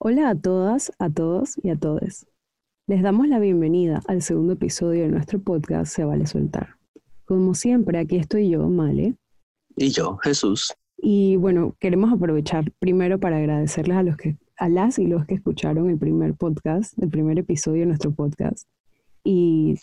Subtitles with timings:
[0.00, 2.24] Hola a todas, a todos y a todes.
[2.86, 6.76] Les damos la bienvenida al segundo episodio de nuestro podcast Se vale soltar.
[7.24, 9.16] Como siempre, aquí estoy yo, Male.
[9.76, 10.72] Y yo, Jesús.
[10.96, 15.34] Y bueno, queremos aprovechar primero para agradecerles a los que a las y los que
[15.34, 18.68] escucharon el primer podcast, el primer episodio de nuestro podcast.
[19.24, 19.74] Y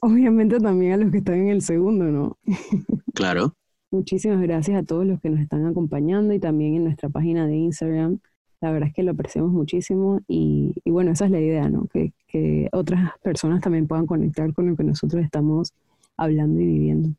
[0.00, 2.38] obviamente también a los que están en el segundo, ¿no?
[3.12, 3.54] Claro.
[3.90, 7.56] Muchísimas gracias a todos los que nos están acompañando y también en nuestra página de
[7.56, 8.20] Instagram.
[8.60, 11.86] La verdad es que lo apreciamos muchísimo y, bueno, esa es la idea, ¿no?
[11.86, 15.72] Que, que, otras personas también puedan conectar con lo que nosotros estamos
[16.16, 17.10] hablando y viviendo.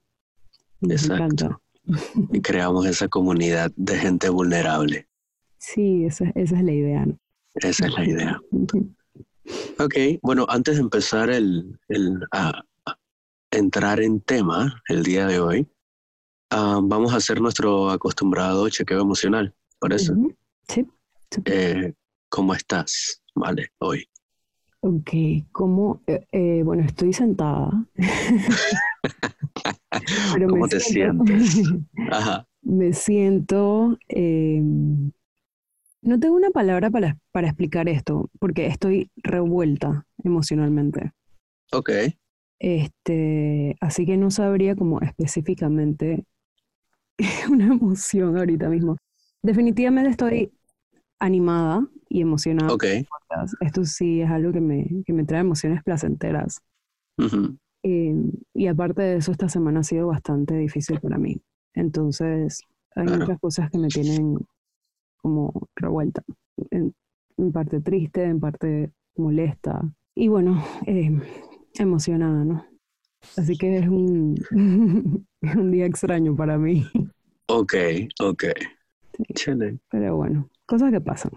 [0.82, 1.62] Exacto.
[2.32, 5.08] Y creamos esa comunidad de gente vulnerable.
[5.58, 7.06] Sí, esa, esa es la idea.
[7.06, 7.18] ¿no?
[7.56, 8.42] Esa es la idea.
[9.80, 12.64] Ok, bueno, antes de empezar el, el a,
[13.52, 15.68] entrar en tema el día de hoy,
[16.52, 20.12] uh, vamos a hacer nuestro acostumbrado chequeo emocional, ¿parece?
[20.12, 20.36] Uh -huh.
[20.68, 20.86] Sí.
[21.46, 21.94] Eh,
[22.30, 24.06] ¿Cómo estás, Vale, hoy?
[24.80, 25.12] Ok,
[25.52, 26.02] ¿cómo?
[26.08, 27.70] Eh, eh, bueno, estoy sentada.
[30.34, 31.64] Pero ¿Cómo te siento, sientes?
[32.12, 32.48] Ajá.
[32.62, 33.98] Me siento...
[34.08, 34.62] Eh,
[36.02, 41.12] no tengo una palabra para, para explicar esto, porque estoy revuelta emocionalmente.
[41.74, 41.90] Ok.
[42.60, 46.24] Este, así que no sabría como específicamente
[47.52, 48.98] una emoción ahorita mismo.
[49.44, 50.52] Definitivamente estoy
[51.20, 52.74] animada y emocionada.
[52.74, 52.86] Ok.
[53.62, 56.62] Esto sí es algo que me, que me trae emociones placenteras.
[57.18, 57.58] Uh -huh.
[57.84, 58.16] eh,
[58.54, 61.42] y aparte de eso, esta semana ha sido bastante difícil para mí.
[61.74, 62.62] Entonces,
[62.96, 63.22] hay Claro.
[63.22, 64.38] muchas cosas que me tienen
[65.22, 66.24] como revuelta.
[66.72, 66.94] En,
[67.38, 69.82] en parte triste, en parte molesta.
[70.16, 71.12] Y bueno, eh,
[71.80, 72.66] emocionada, ¿no?
[73.36, 74.36] Así que es un,
[75.42, 76.86] un día extraño para mí.
[77.48, 77.74] Ok,
[78.22, 78.44] ok.
[79.36, 79.52] Sí.
[79.90, 81.32] Pero bueno, cosas que pasan.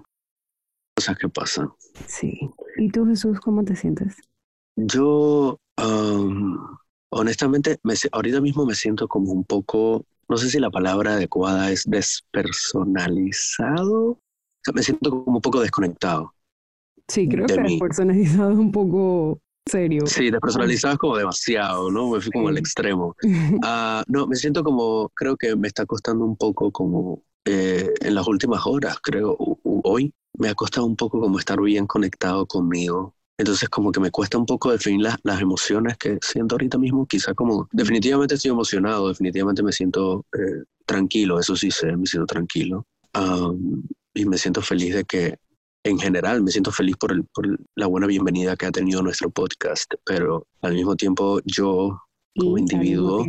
[0.96, 1.70] Cosas que pasan.
[2.06, 2.38] Sí.
[2.76, 4.16] ¿Y tú, Jesús, cómo te sientes?
[4.76, 6.58] Yo, um,
[7.10, 11.70] honestamente, me, ahorita mismo me siento como un poco, no sé si la palabra adecuada
[11.70, 14.10] es despersonalizado.
[14.12, 14.20] O
[14.62, 16.34] sea, me siento como un poco desconectado.
[17.08, 17.78] Sí, creo que mí.
[17.78, 20.06] personalizado es un poco serio.
[20.06, 22.10] Sí, despersonalizado es como demasiado, ¿no?
[22.10, 22.60] Me fui como al Sí.
[22.60, 23.16] extremo.
[23.64, 28.14] Ah, no, me siento como, creo que me está costando un poco como eh, en
[28.14, 33.14] las últimas horas, creo, hoy, me ha costado un poco como estar bien conectado conmigo.
[33.38, 37.06] Entonces como que me cuesta un poco definir las, las emociones que siento ahorita mismo.
[37.06, 42.26] Quizá como, definitivamente estoy emocionado, definitivamente me siento eh, tranquilo, eso sí sé, me siento
[42.26, 42.86] tranquilo.
[44.12, 45.38] Y me siento feliz de que,
[45.84, 47.46] en general, me siento feliz por, el, por
[47.76, 51.98] la buena bienvenida que ha tenido nuestro podcast, pero al mismo tiempo yo
[52.36, 53.24] como individuo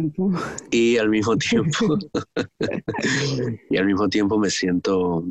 [0.72, 1.98] y al mismo tiempo.
[3.70, 5.24] Y al mismo tiempo me siento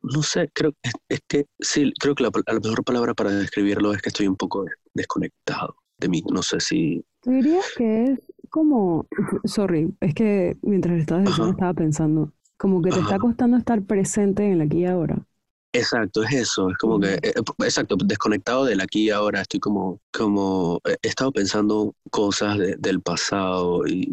[0.00, 3.92] no sé creo es, es que sí creo que la, la mejor palabra para describirlo
[3.92, 4.64] es que estoy un poco
[4.94, 6.22] desconectado de mí.
[6.30, 8.20] No sé si ¿Tú dirías que es
[8.50, 9.06] como,
[9.44, 14.44] sorry, es que mientras estabas diciendo estaba pensando, como que te está costando estar presente
[14.44, 15.26] en el aquí y ahora?
[15.72, 17.34] Exacto es eso es como que eh,
[17.64, 22.76] exacto desconectado del aquí y ahora estoy como como eh, he estado pensando cosas de-
[22.76, 24.10] del pasado y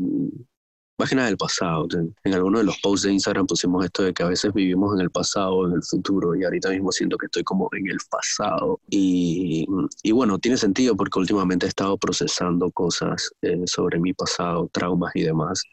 [0.99, 1.87] más que nada del pasado.
[1.93, 4.95] En, en alguno de los posts de Instagram pusimos esto de que a veces vivimos
[4.95, 7.97] en el pasado en el futuro y ahorita mismo siento que estoy como en el
[8.09, 8.79] pasado.
[8.89, 9.67] Y,
[10.03, 15.11] y bueno, tiene sentido porque últimamente he estado procesando cosas eh, sobre mi pasado, traumas
[15.15, 15.63] y demás.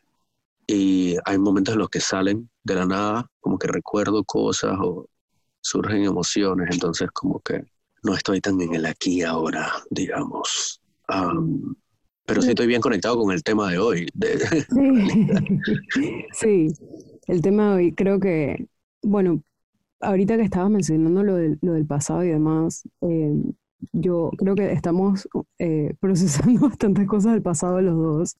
[0.66, 5.06] Y hay momentos en los que salen de la nada, como que recuerdo cosas o
[5.62, 7.64] surgen emociones, entonces como que
[8.02, 10.80] no estoy tan en el aquí ahora, digamos.
[11.08, 11.74] Am,
[12.26, 14.06] pero sí estoy bien conectado con el tema de hoy.
[14.14, 14.66] de- Sí.
[16.32, 16.68] sí,
[17.28, 18.66] el tema de hoy creo que,
[19.02, 19.42] bueno,
[20.00, 23.34] ahorita que estabas mencionando lo del, lo del pasado y demás, eh,
[23.92, 28.36] yo creo que estamos eh, procesando bastantes cosas del pasado los dos,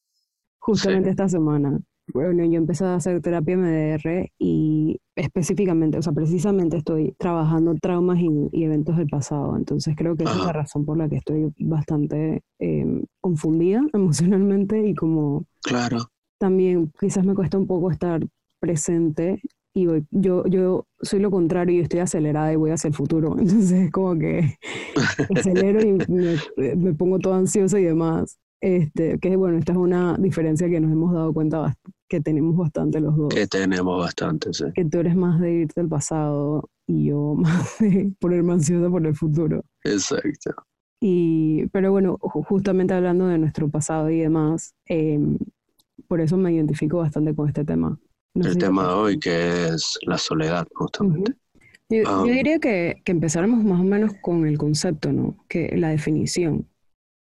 [0.59, 1.11] justamente Sí.
[1.11, 1.81] esta semana.
[2.13, 8.19] Bueno, yo empecé a hacer terapia MDR y específicamente, o sea, precisamente estoy trabajando traumas
[8.21, 9.57] y, y eventos del pasado.
[9.57, 14.87] Entonces creo que esa es la razón por la que estoy bastante eh, confundida emocionalmente
[14.87, 18.21] y como Claro, también quizás me cuesta un poco estar
[18.61, 19.41] presente
[19.75, 23.37] y voy- yo, yo soy lo contrario, yo estoy acelerada y voy hacia el futuro.
[23.39, 24.57] Entonces es como que
[25.35, 26.43] acelero y me,
[26.77, 28.39] me pongo todo ansiosa y demás.
[28.61, 31.79] Este, que bueno, esta es una diferencia que nos hemos dado cuenta bast-
[32.13, 33.35] que tenemos bastante los dos.
[33.35, 34.65] que tenemos bastante, sí.
[34.75, 39.07] Que tú eres más de irte al pasado y yo más de ponerme ansiosa por
[39.07, 39.65] el futuro.
[39.83, 40.55] Exacto.
[41.01, 45.39] Y, pero bueno, ju- justamente hablando de nuestro pasado y demás, em,
[46.07, 47.99] por eso me identifico bastante con este tema.
[48.35, 51.33] No El tema de hoy que es la soledad, justamente.
[51.89, 52.25] Yo, Ah.
[52.27, 55.37] yo diría que, que empezáramos más o menos con el concepto, ¿no?
[55.49, 56.67] Que la definición.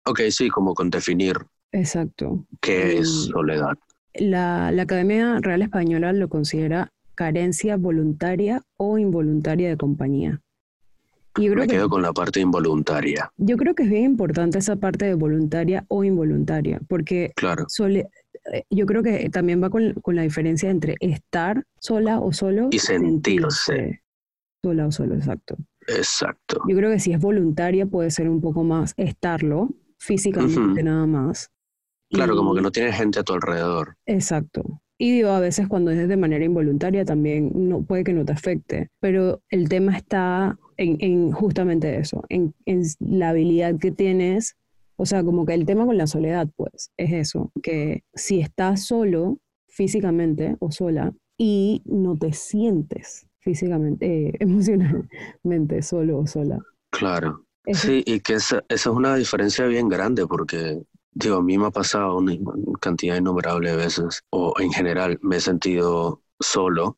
[0.06, 1.36] Ok, sí, como con definir
[1.72, 2.46] Exacto.
[2.62, 3.78] qué es soledad.
[4.16, 10.42] La, la Academia Real Española lo considera carencia voluntaria o involuntaria de compañía.
[11.38, 13.32] Y yo creo Me que, quedo con la parte involuntaria.
[13.38, 18.10] yo creo que es bien importante esa parte de voluntaria o involuntaria, porque Claro, sole-
[18.52, 22.68] eh, yo creo que también va con, con la diferencia entre estar sola o solo
[22.72, 24.02] Y sentirse.
[24.62, 25.56] sola o solo, exacto.
[25.88, 26.60] exacto.
[26.68, 29.70] Yo creo que si es voluntaria puede ser un poco más estarlo
[30.00, 31.50] físicamente nada más.
[32.12, 33.96] Claro, como que no tienes gente a tu alrededor.
[34.06, 34.82] Exacto.
[34.98, 38.34] Y digo, a veces cuando es de manera involuntaria también no, puede que no te
[38.34, 44.58] afecte, pero el tema está en, en justamente eso, en, en la habilidad que tienes,
[44.98, 48.86] o sea, como que el tema con la soledad, pues, es eso, que si estás
[48.86, 56.60] solo físicamente o sola y no te sientes físicamente, eh, emocionalmente solo o sola.
[56.92, 57.46] Claro.
[57.74, 60.82] Sí, y que esa, esa es una diferencia bien grande porque,
[61.14, 62.36] digo, a mí me ha pasado una
[62.80, 66.98] cantidad innumerable de veces, o en general me he sentido solo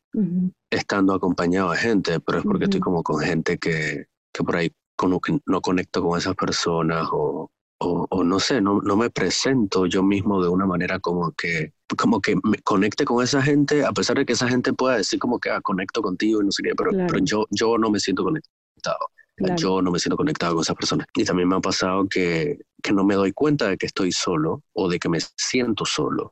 [0.70, 4.72] estando acompañado de gente, pero es porque estoy como con gente que, que por ahí
[4.96, 9.10] como que no conecto con esas personas o, o, o no sé, no, no me
[9.10, 13.86] presento yo mismo de una manera como que como que me conecte con esa gente,
[13.86, 16.52] a pesar de que esa gente pueda decir como que ah, conecto contigo y no
[16.52, 17.08] sé qué, pero, Claro.
[17.08, 18.98] pero yo, yo no me siento conectado.
[19.36, 19.56] Claro.
[19.56, 21.08] Yo no me siento conectado con esas personas.
[21.16, 24.64] Y también me ha pasado que, que no me doy cuenta de que estoy solo
[24.74, 26.32] o de que me siento solo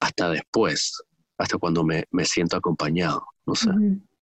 [0.00, 1.02] hasta después,
[1.38, 3.26] hasta cuando me, me siento acompañado.
[3.46, 3.70] No sé.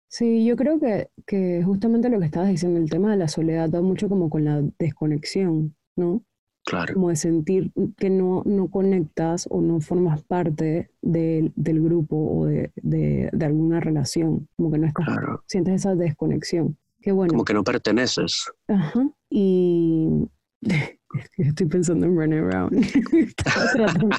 [0.08, 3.70] Sí, yo creo que, que justamente lo que estabas diciendo, el tema de la soledad
[3.74, 6.24] va mucho como con la desconexión, ¿no?
[6.64, 12.16] Claro, Como de sentir que no, no conectas o no formas parte del, del grupo
[12.18, 15.44] o de, de, de alguna relación, como que no estás, claro.
[15.48, 16.78] sientes esa desconexión.
[17.02, 17.32] Qué bueno.
[17.32, 18.52] Como que no perteneces.
[18.68, 19.10] Ajá.
[19.30, 20.30] Y
[21.38, 22.72] estoy pensando en Brené Brown.
[22.74, 24.10] estaba, tratando,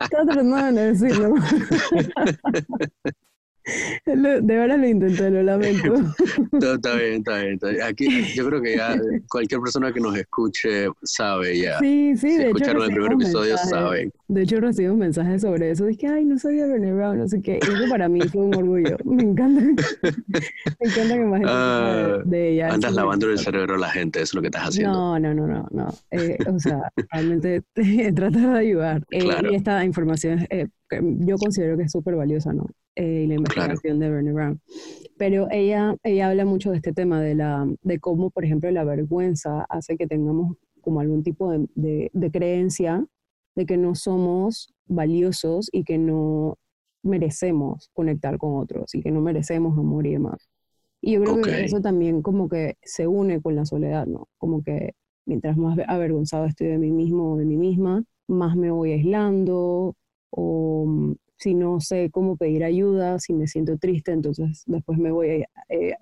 [0.00, 1.34] estaba tratando de decirlo.
[4.06, 5.94] De verdad lo intenté, lo lamento.
[6.60, 7.82] Todo está bien, está bien, está bien.
[7.82, 8.96] Aquí yo creo que ya
[9.30, 11.78] cualquier persona que nos escuche sabe ya.
[11.78, 13.70] Sí, sí, si de hecho escucharon el primer episodio mensajes.
[13.70, 14.12] saben.
[14.28, 15.86] De hecho recibimos mensajes sobre eso.
[15.86, 17.58] Dije, ay, no sabía Brené Brown, no sé qué.
[17.60, 18.96] Y eso para mí fue un orgullo.
[19.04, 19.62] Me encanta.
[19.62, 22.68] Me encanta que más gente sepa de, ella.
[22.68, 24.92] Es Andas lavando el cerebro a la gente, eso es lo que estás haciendo.
[24.92, 25.94] No, no, no, no, no.
[26.10, 27.62] Eh, o sea, realmente
[28.14, 29.02] tratar de ayudar.
[29.10, 29.50] Eh, Claro.
[29.50, 32.66] Y esta información es, eh, que yo considero que es súper valiosa, ¿no?
[32.96, 34.60] Eh, y la investigación de Brené Brown.
[35.16, 38.84] Pero ella, ella habla mucho de este tema, de, la, de cómo, por ejemplo, la
[38.84, 43.04] vergüenza hace que tengamos como algún tipo de, de, de creencia
[43.56, 46.56] de que no somos valiosos y que no
[47.02, 50.48] merecemos conectar con otros y que no merecemos amor y demás.
[51.00, 51.42] Y yo creo Ok.
[51.46, 54.28] que eso también como que se une con la soledad, ¿no?
[54.38, 54.94] Como que
[55.26, 59.96] mientras más avergonzado estoy de mí mismo o de mí misma, más me voy aislando
[60.30, 65.44] o si no sé cómo pedir ayuda, si me siento triste, entonces después me voy
[65.68, 65.94] eh,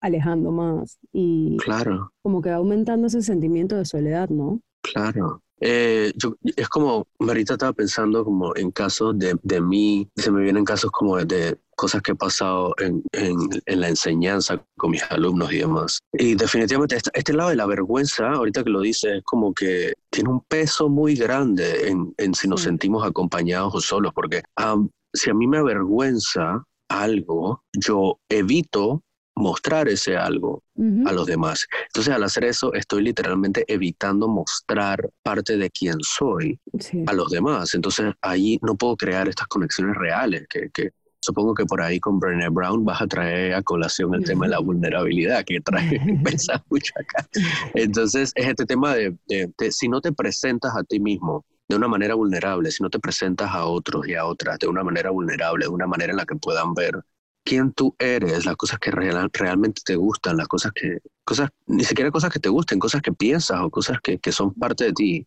[0.00, 4.60] alejando más y Claro, como que va aumentando ese sentimiento de soledad, ¿no?
[4.82, 5.42] claro.
[5.62, 10.42] Eh, yo, es como, ahorita estaba pensando como en casos de, de mí, se me
[10.42, 13.36] vienen casos como de, cosas que he pasado en, en,
[13.66, 15.98] en la enseñanza con mis alumnos y demás.
[16.12, 19.94] Y definitivamente este, este lado de la vergüenza, ahorita que lo dice, es como que
[20.10, 24.90] tiene un peso muy grande en, en si nos sentimos acompañados o solos, porque am,
[25.12, 29.02] si a mí me avergüenza algo, yo evito
[29.34, 31.08] mostrar ese algo Ujú.
[31.08, 31.66] a los demás.
[31.86, 37.04] Entonces, al hacer eso, estoy literalmente evitando mostrar parte de quién soy Sí.
[37.06, 37.74] a los demás.
[37.74, 42.18] Entonces, ahí no puedo crear estas conexiones reales que, que supongo que por ahí con
[42.18, 46.62] Brené Brown vas a traer a colación el tema de la vulnerabilidad que trae, pesa
[46.68, 47.26] mucho acá.
[47.74, 51.76] Entonces, es este tema de, de- de si no te presentas a ti mismo de
[51.76, 55.10] una manera vulnerable, si no te presentas a otros y a otras de una manera
[55.10, 57.00] vulnerable, de una manera en la que puedan ver
[57.44, 61.84] quién tú eres, las cosas que real- realmente te gustan, las cosas que, cosas, ni
[61.84, 64.92] siquiera cosas que te gusten, cosas que piensas o cosas que, que son parte de
[64.92, 65.26] ti.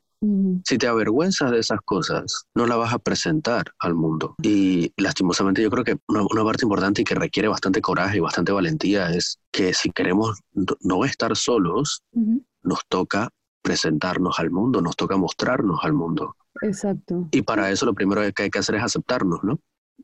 [0.63, 4.33] Si te avergüenzas de esas cosas, no las vas a presentar al mundo.
[4.41, 8.21] Y lastimosamente yo creo que una, una parte importante y que requiere bastante coraje y
[8.21, 10.39] bastante valentía es que si queremos
[10.81, 12.43] no- estar solos, Ujú.
[12.63, 13.29] nos toca
[13.61, 16.35] presentarnos al mundo, nos toca mostrarnos al mundo.
[16.63, 17.27] Exacto.
[17.31, 19.59] Y para eso lo primero que hay que hacer es aceptarnos, ¿no?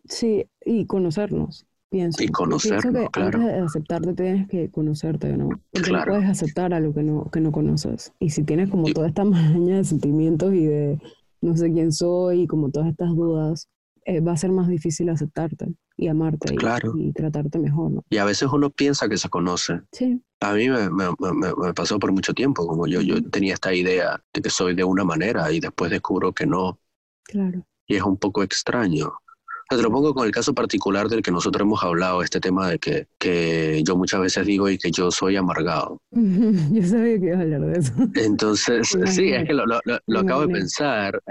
[0.05, 2.23] Sí, y conocernos, pienso.
[2.23, 3.37] Y pienso que claro.
[3.39, 5.49] antes de aceptarte tienes que conocerte, ¿no?
[5.71, 6.13] Porque Claro.
[6.13, 8.11] no puedes aceptar a lo que no, que no conoces.
[8.19, 9.23] Y si tienes como Y- toda esta
[9.59, 10.99] maraña de sentimientos y de
[11.41, 13.67] no sé quién soy y como todas estas dudas,
[14.05, 15.67] eh, va a ser más difícil aceptarte
[15.97, 16.93] y amarte y- Claro.
[16.97, 18.03] y, tratarte mejor, ¿no?
[18.09, 19.81] Y a veces uno piensa que se conoce.
[19.91, 23.53] Sí, A mí me, me- me- me pasó por mucho tiempo, como yo, yo tenía
[23.53, 26.79] esta idea de que soy de una manera y después descubro que no,
[27.25, 27.63] claro.
[27.85, 29.11] y es un poco extraño.
[29.71, 32.77] Te lo pongo con el caso particular del que nosotros hemos hablado, este tema de
[32.77, 35.97] que, que yo muchas veces digo y que yo soy amargado.
[36.11, 37.93] Yo sabía que ibas a hablar de eso.
[38.15, 39.63] Entonces, sí, es que lo,
[40.19, 41.21] acabo de pensar,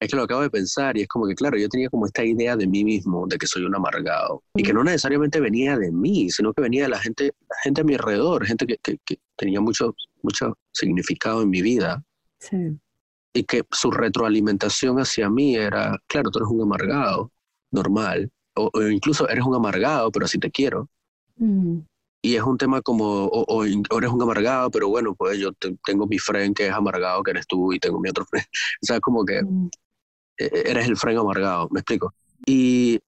[0.00, 2.22] es que lo acabo de pensar y es como que, claro, yo tenía como esta
[2.22, 5.90] idea de mí mismo, de que soy un amargado, y que no necesariamente venía de
[5.90, 8.98] mí, sino que venía de la gente, la gente a mi alrededor, gente que, que-
[9.04, 12.02] que tenía mucho, mucho significado en mi vida,
[12.38, 12.78] Sí.
[13.34, 17.30] y que su retroalimentación hacia mí era, claro, tú eres un amargado,
[17.72, 20.88] normal, o, o incluso eres un amargado, pero así te quiero.
[21.38, 21.84] Ujú,
[22.24, 25.76] Y es un tema como, o, o eres un amargado, pero bueno, pues yo te-
[25.84, 28.46] tengo mi friend que es amargado, que eres tú, y tengo mi otro friend.
[28.82, 29.70] O sea, como que ujú.
[30.38, 32.14] eh, eres el friend amargado, me explico.
[32.46, 33.00] Y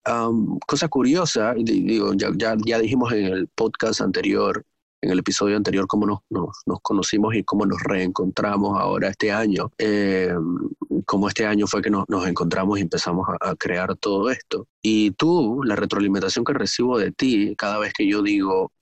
[0.66, 4.64] cosa curiosa, digo, ya, ya, ya dijimos en el podcast anterior,
[5.04, 9.32] en el episodio anterior, cómo nos, nos, nos conocimos y cómo nos reencontramos ahora este
[9.32, 9.70] año.
[9.78, 10.32] Eh,
[11.06, 14.66] cómo este año fue que nos, nos encontramos y empezamos a, a crear todo esto.
[14.82, 18.72] Y tú, la retroalimentación que recibo de ti cada vez que yo digo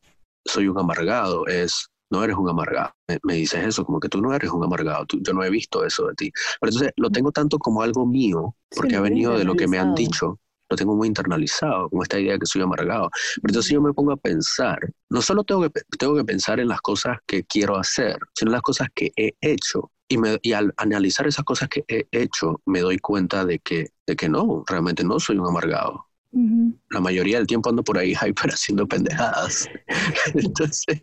[0.45, 2.93] soy un amargado es no eres un amargado.
[3.09, 5.51] Me, me dices eso, como que tú no eres un amargado, tú- yo no he
[5.51, 6.33] visto eso de ti.
[6.61, 9.55] Pero entonces lo tengo tanto como algo mío, Sí, porque lo ha venido de lo
[9.55, 10.39] que me han dicho,
[10.73, 13.11] lo tengo muy internalizado, como esta idea de que soy amargado.
[13.37, 14.79] Pero entonces yo me pongo a pensar,
[15.11, 18.53] no solo tengo que, tengo que pensar en las cosas que quiero hacer, sino en
[18.53, 19.91] las cosas que he hecho.
[20.09, 23.89] Y, me, y al analizar esas cosas que he hecho, me doy cuenta de que,
[24.07, 26.07] de que no, realmente no soy un amargado.
[26.91, 29.69] La mayoría del tiempo ando por ahí hyper haciendo pendejadas.
[30.35, 31.03] Entonces,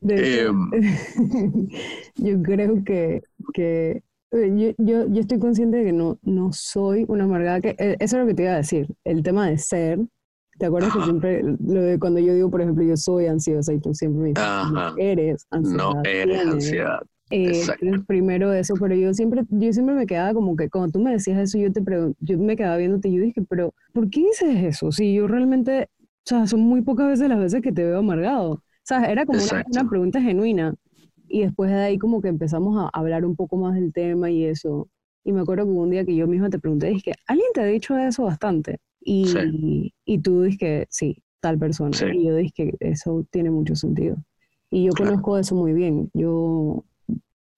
[0.00, 0.70] De hecho, Em.
[2.16, 7.04] yo creo que, que eh, yo, yo, yo estoy consciente de que no, no soy
[7.08, 9.58] una amargada, que eh, eso es lo que te iba a decir, el tema de
[9.58, 9.98] ser.
[10.58, 11.04] ¿Te acuerdas que Ajá.
[11.06, 14.28] siempre, lo de cuando yo digo, por ejemplo, yo soy ansiosa y tú siempre me
[14.28, 14.90] dices, Ajá.
[14.90, 16.54] no eres ansiedad, no eres tienes".
[16.54, 17.00] ansiedad.
[17.32, 17.64] Eh,
[18.06, 21.38] primero eso, pero yo siempre, yo siempre me quedaba como que cuando tú me decías
[21.38, 21.80] eso, yo te
[22.18, 24.90] yo me quedaba viéndote y yo dije, pero ¿por qué dices eso?
[24.92, 28.50] Si yo realmente, o sea, son muy pocas veces las veces que te veo amargado.
[28.52, 30.74] O sea, era como una, una pregunta genuina.
[31.32, 34.44] Y después de ahí como que empezamos a hablar un poco más del tema y
[34.44, 34.88] eso.
[35.24, 37.66] Y me acuerdo que un día que yo misma te pregunté, dije, ¿alguien te ha
[37.66, 38.78] dicho eso bastante?
[39.00, 39.94] Y, Sí.
[40.04, 41.92] y tú que sí, tal persona.
[41.92, 42.06] Sí.
[42.12, 44.16] Y yo dije eso tiene mucho sentido.
[44.70, 45.12] Y yo Claro.
[45.12, 46.10] conozco eso muy bien.
[46.14, 46.84] Yo,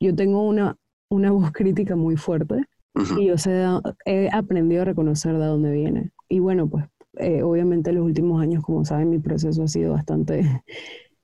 [0.00, 0.76] yo tengo una,
[1.08, 2.56] una voz crítica muy fuerte
[2.94, 3.20] Ujú.
[3.20, 3.64] y yo sé,
[4.04, 6.10] he aprendido a reconocer de dónde viene.
[6.28, 6.84] Y bueno, pues
[7.18, 10.42] eh, obviamente en los últimos años, como saben, mi proceso ha sido bastante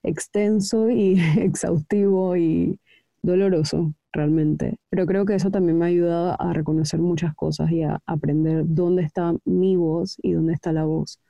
[0.09, 2.79] extenso y exhaustivo y
[3.23, 4.77] doloroso realmente.
[4.91, 8.65] Pero creo que eso también me ha ayudado a reconocer muchas cosas y a aprender
[8.67, 11.21] dónde está mi voz y dónde está la voz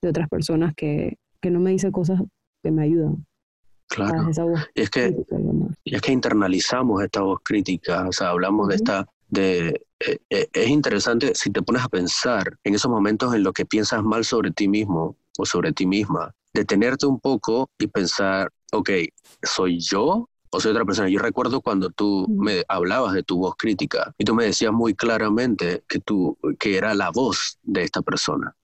[0.00, 2.20] de otras personas que, que no me dicen cosas
[2.62, 3.26] que me ayudan.
[3.88, 4.28] Claro.
[4.28, 5.16] Esa voz Y es que
[5.84, 9.68] y es que internalizamos esta voz crítica, o sea, hablamos de esta, de,
[10.00, 13.64] eh, eh, es interesante si te pones a pensar en esos momentos en los que
[13.64, 18.90] piensas mal sobre ti mismo o sobre ti misma, detenerte un poco y pensar, ok,
[19.42, 21.08] ¿soy yo o soy otra persona?
[21.08, 24.94] Yo recuerdo cuando tú me hablabas de tu voz crítica y tú me decías muy
[24.94, 28.54] claramente que, tú, que era la voz de esta persona,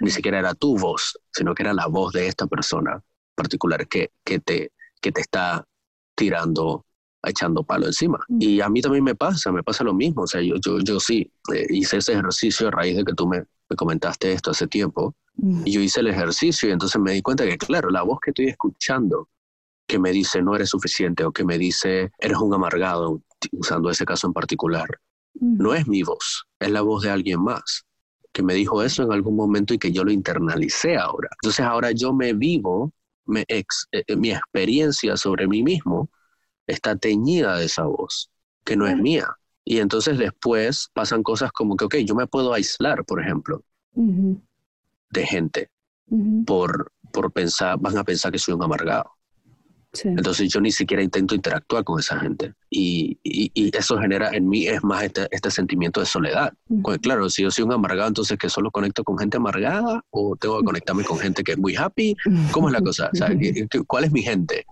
[0.00, 3.02] ni siquiera era tu voz, sino que era la voz de esta persona
[3.34, 5.66] particular que, que, te, que te está
[6.14, 6.84] tirando,
[7.22, 8.18] echando palo encima.
[8.38, 10.22] Y a mí también me pasa, me pasa lo mismo.
[10.22, 13.26] O sea, yo, yo, yo sí eh, hice ese ejercicio a raíz de que tú
[13.26, 15.14] me, me comentaste esto hace tiempo.
[15.64, 18.30] Y yo hice el ejercicio y entonces me di cuenta que, claro, la voz que
[18.30, 19.28] estoy escuchando
[19.86, 23.22] que me dice no eres suficiente o que me dice eres un amargado,
[23.52, 24.88] usando ese caso en particular,
[25.58, 27.84] no es mi voz, es la voz de alguien más
[28.32, 31.28] que me dijo eso en algún momento y que yo lo internalicé ahora.
[31.42, 32.92] Entonces ahora yo me vivo,
[33.26, 36.10] me ex- eh, eh, mi experiencia sobre mí mismo
[36.66, 38.30] está teñida de esa voz,
[38.64, 39.28] que no es mía.
[39.64, 43.64] Y entonces después pasan cosas como que, ok, yo me puedo aislar, por ejemplo,
[45.10, 45.70] de gente
[46.44, 49.10] por, por pensar, van a pensar que soy un amargado.
[49.92, 50.06] Sí.
[50.08, 52.54] Entonces yo ni siquiera intento interactuar con esa gente.
[52.70, 56.52] Y, y- y eso genera en mí es más este, este sentimiento de soledad.
[56.82, 60.36] Pues claro, si yo soy un amargado, entonces que solo conecto con gente amargada o
[60.36, 62.14] tengo que conectarme con gente que es muy happy.
[62.52, 63.10] ¿Cómo es la cosa?
[63.12, 64.64] O sea, ¿qué- qué- ¿cuál es mi gente?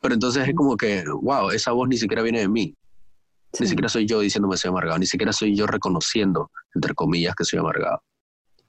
[0.00, 2.74] Pero entonces es como que, wow, esa voz ni siquiera viene de mí.
[3.60, 7.44] Ni siquiera soy yo diciéndome soy amargado, ni siquiera soy yo reconociendo, entre comillas, que
[7.44, 8.02] soy amargado.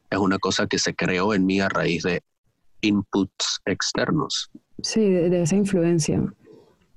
[0.10, 2.22] Es una cosa que se creó en mí a raíz de
[2.82, 4.50] inputs externos.
[4.82, 6.24] Sí, de, de esa influencia.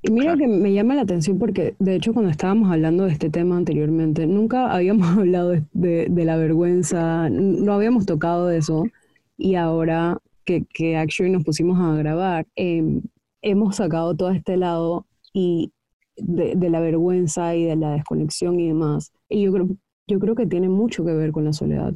[0.02, 3.28] Y mira que me llama la atención porque, de hecho, cuando estábamos hablando de este
[3.28, 8.84] tema anteriormente, nunca habíamos hablado de, de, la vergüenza, no habíamos tocado eso.
[9.36, 13.02] Y ahora que, que actually nos pusimos a grabar, em,
[13.42, 15.70] hemos sacado todo este lado y
[16.16, 19.12] de, de, la vergüenza y de la desconexión y demás.
[19.28, 19.68] Y yo creo,
[20.06, 21.94] yo creo que tiene mucho que ver con la soledad.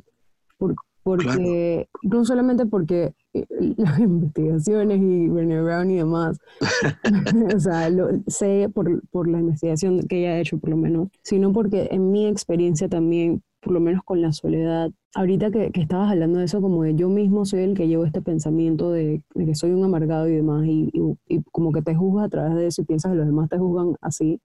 [0.58, 3.46] Por, porque, no solamente porque eh,
[3.76, 6.38] las investigaciones y Brené Brown y demás,
[7.54, 11.08] o sea, lo, sé por, por la investigación que ella ha hecho por lo menos,
[11.22, 15.82] sino porque en mi experiencia también, por lo menos con la soledad, ahorita que, que,
[15.82, 19.22] estabas hablando de eso, como de yo mismo soy el que llevo este pensamiento de,
[19.34, 22.30] de que soy un amargado y demás, y, y, y, como que te juzgas a
[22.30, 24.40] través de eso y piensas que los demás te juzgan así.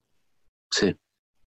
[0.71, 0.93] Sí.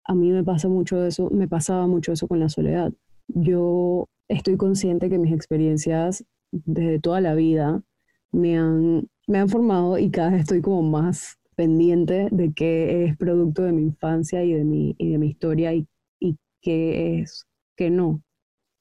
[0.05, 2.93] A mí me pasa mucho eso, me pasaba mucho eso con la soledad.
[3.29, 7.83] Yo estoy consciente que mis experiencias desde toda la vida
[8.31, 13.17] me han, me han formado y cada vez estoy como más pendiente de qué es
[13.17, 15.87] producto de mi infancia y de mi, y de mi historia y,
[16.19, 17.47] y qué es,
[17.77, 18.23] que no,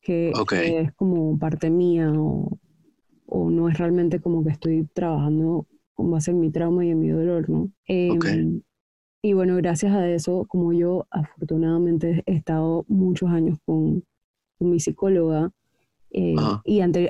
[0.02, 2.58] que, es como parte mía o,
[3.26, 7.00] o, no es realmente como que estoy trabajando con base en mi trauma y en
[7.00, 7.72] mi dolor, ¿no?
[7.86, 8.62] Em,
[9.24, 14.04] y bueno, gracias a eso, como yo afortunadamente he estado muchos años con,
[14.70, 15.52] mi psicóloga.
[16.12, 17.10] Eh, y antes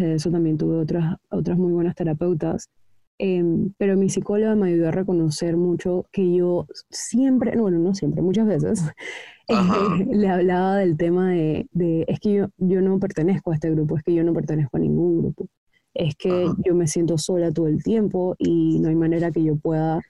[0.00, 2.68] de eso también tuve otras, otras muy buenas terapeutas.
[3.20, 8.22] Em, pero mi psicóloga me ayudó a reconocer mucho que yo siempre, bueno, no siempre,
[8.22, 8.80] muchas veces,
[10.12, 13.96] le hablaba del tema de, de, es que yo, yo no pertenezco a este grupo,
[13.96, 15.48] es que yo no pertenezco a ningún grupo,
[15.94, 19.56] es que yo me siento sola todo el tiempo y no hay manera que yo
[19.56, 20.00] pueda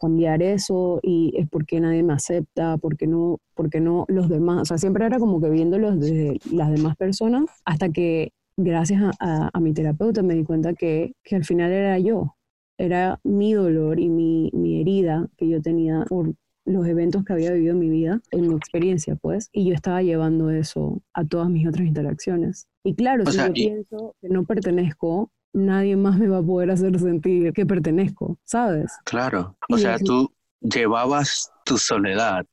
[0.00, 4.64] cambiar eso y es porque nadie me acepta, porque no, porque no los demás, o
[4.64, 9.60] sea, siempre era como que viéndolos desde las demás personas, hasta que gracias a, a,
[9.60, 12.36] mi terapeuta me di cuenta que, que, al final era yo,
[12.78, 16.34] era mi dolor y mi, mi, herida que yo tenía por
[16.64, 20.02] los eventos que había vivido en mi vida, en mi experiencia, pues, y yo estaba
[20.02, 22.66] llevando eso a todas mis otras interacciones.
[22.82, 26.98] Y claro, si yo pienso que no pertenezco, nadie más me va a poder hacer
[26.98, 28.92] sentir que pertenezco, ¿sabes?
[29.04, 32.44] Claro, o sea, tú llevabas tu soledad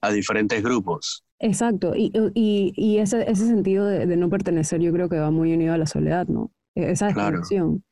[0.00, 1.24] a diferentes grupos.
[1.40, 5.30] Exacto, y, y, y ese, ese, sentido de, de, no pertenecer yo creo que va
[5.30, 6.52] muy unido a la soledad, ¿no?
[6.74, 7.84] E, esa desconexión.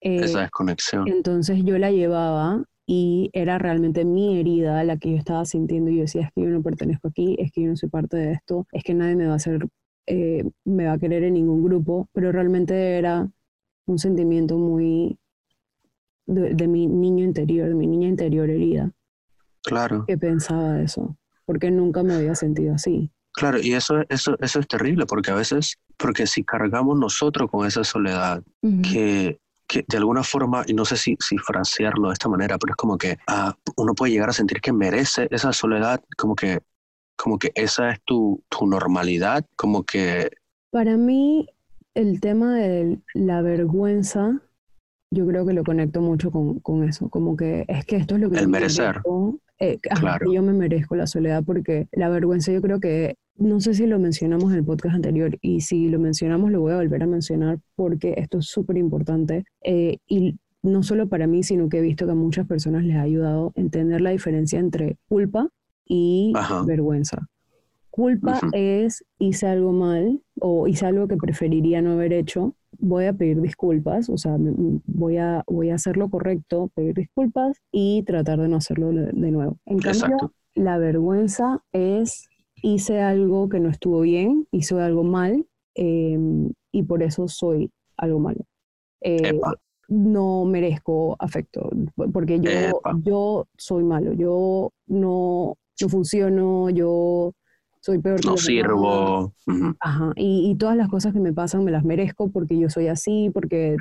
[0.00, 0.24] Claro.
[0.24, 1.08] Esa desconexión.
[1.08, 5.96] Entonces yo la llevaba y era realmente mi herida la que yo estaba sintiendo y
[5.96, 8.32] yo decía, es que yo no pertenezco aquí, es que yo no soy parte de
[8.32, 9.66] esto, es que nadie me va a hacer,
[10.06, 13.28] eh, me va a querer en ningún grupo, pero realmente era
[13.86, 15.18] un sentimiento muy
[16.26, 18.92] de, mi niño interior, de mi niña interior herida.
[19.62, 20.04] Claro.
[20.06, 23.10] Que pensaba eso, porque nunca me había sentido así.
[23.32, 27.66] Claro, y eso, eso, eso es terrible, porque a veces, porque si cargamos nosotros con
[27.66, 28.42] esa soledad,
[28.82, 32.72] que, que de alguna forma, y no sé si, si frasearlo de esta manera, pero
[32.72, 36.60] es como que ah, uno puede llegar a sentir que merece esa soledad, como que,
[37.14, 40.30] como que esa es tu, tu normalidad, como que...
[40.70, 41.46] Para mí,
[41.96, 44.42] el tema de la vergüenza,
[45.10, 48.20] yo creo que lo conecto mucho con, con eso, como que es que esto es
[48.20, 48.38] lo que...
[48.38, 49.00] El merecer.
[49.58, 50.30] Eh, claro.
[50.30, 53.98] yo me merezco la soledad porque la vergüenza yo creo que, no sé si lo
[53.98, 57.58] mencionamos en el podcast anterior y si lo mencionamos lo voy a volver a mencionar
[57.74, 62.04] porque esto es súper importante eh, y no solo para mí, sino que he visto
[62.04, 65.48] que a muchas personas les ha ayudado a entender la diferencia entre culpa
[65.86, 66.34] y
[66.66, 67.26] vergüenza.
[67.96, 73.14] Culpa es hice algo mal o hice algo que preferiría no haber hecho, voy a
[73.14, 78.38] pedir disculpas, o sea, voy a, voy a hacer lo correcto, pedir disculpas y tratar
[78.38, 79.56] de no hacerlo de, nuevo.
[79.64, 82.28] En cambio, la vergüenza es
[82.60, 88.18] hice algo que no estuvo bien, hice algo mal em, y por eso soy algo
[88.18, 88.44] malo.
[89.00, 89.40] Eh,
[89.88, 91.70] no merezco afecto,
[92.12, 92.50] porque yo,
[93.02, 97.32] yo soy malo, yo no, no funciono, yo
[97.86, 99.32] soy peor que No sirvo.
[99.80, 103.30] Ajá, y, todas las cosas que me pasan me las merezco porque yo soy así,
[103.32, 103.76] porque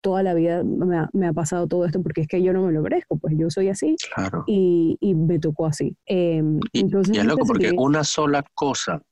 [0.00, 2.80] toda la vida me ha, pasado todo esto, porque es que yo no me lo
[2.80, 4.44] merezco, pues yo soy así claro.
[4.46, 5.94] y, y me tocó así.
[6.06, 9.02] Em, y, entonces, es loco porque una sola cosa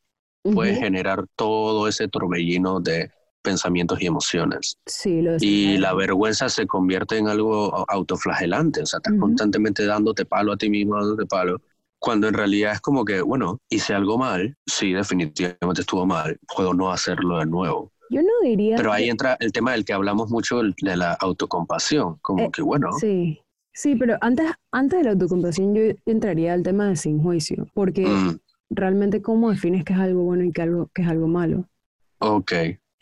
[0.43, 3.11] puede generar todo ese torbellino de
[3.43, 4.79] pensamientos y emociones.
[4.87, 10.25] Sí, lo y la vergüenza se convierte en algo autoflagelante, o sea, estás constantemente dándote
[10.25, 11.61] palo a ti mismo, dándote palo,
[12.05, 16.75] cuando en realidad es como que, bueno, hice algo mal, sí, definitivamente estuvo mal, puedo
[16.75, 17.91] no hacerlo de nuevo.
[18.11, 18.77] Yo no diría...
[18.77, 22.61] Pero ahí entra el tema del que hablamos mucho, de la autocompasión, como eh, que,
[22.61, 22.93] bueno...
[23.01, 23.41] Sí,
[23.73, 28.07] sí, pero antes, antes de la autocompasión yo entraría al tema de sin juicio, porque
[28.07, 28.39] mm.
[28.69, 31.65] realmente cómo defines que es algo bueno y que, algo, que es algo malo.
[32.19, 32.53] Ok.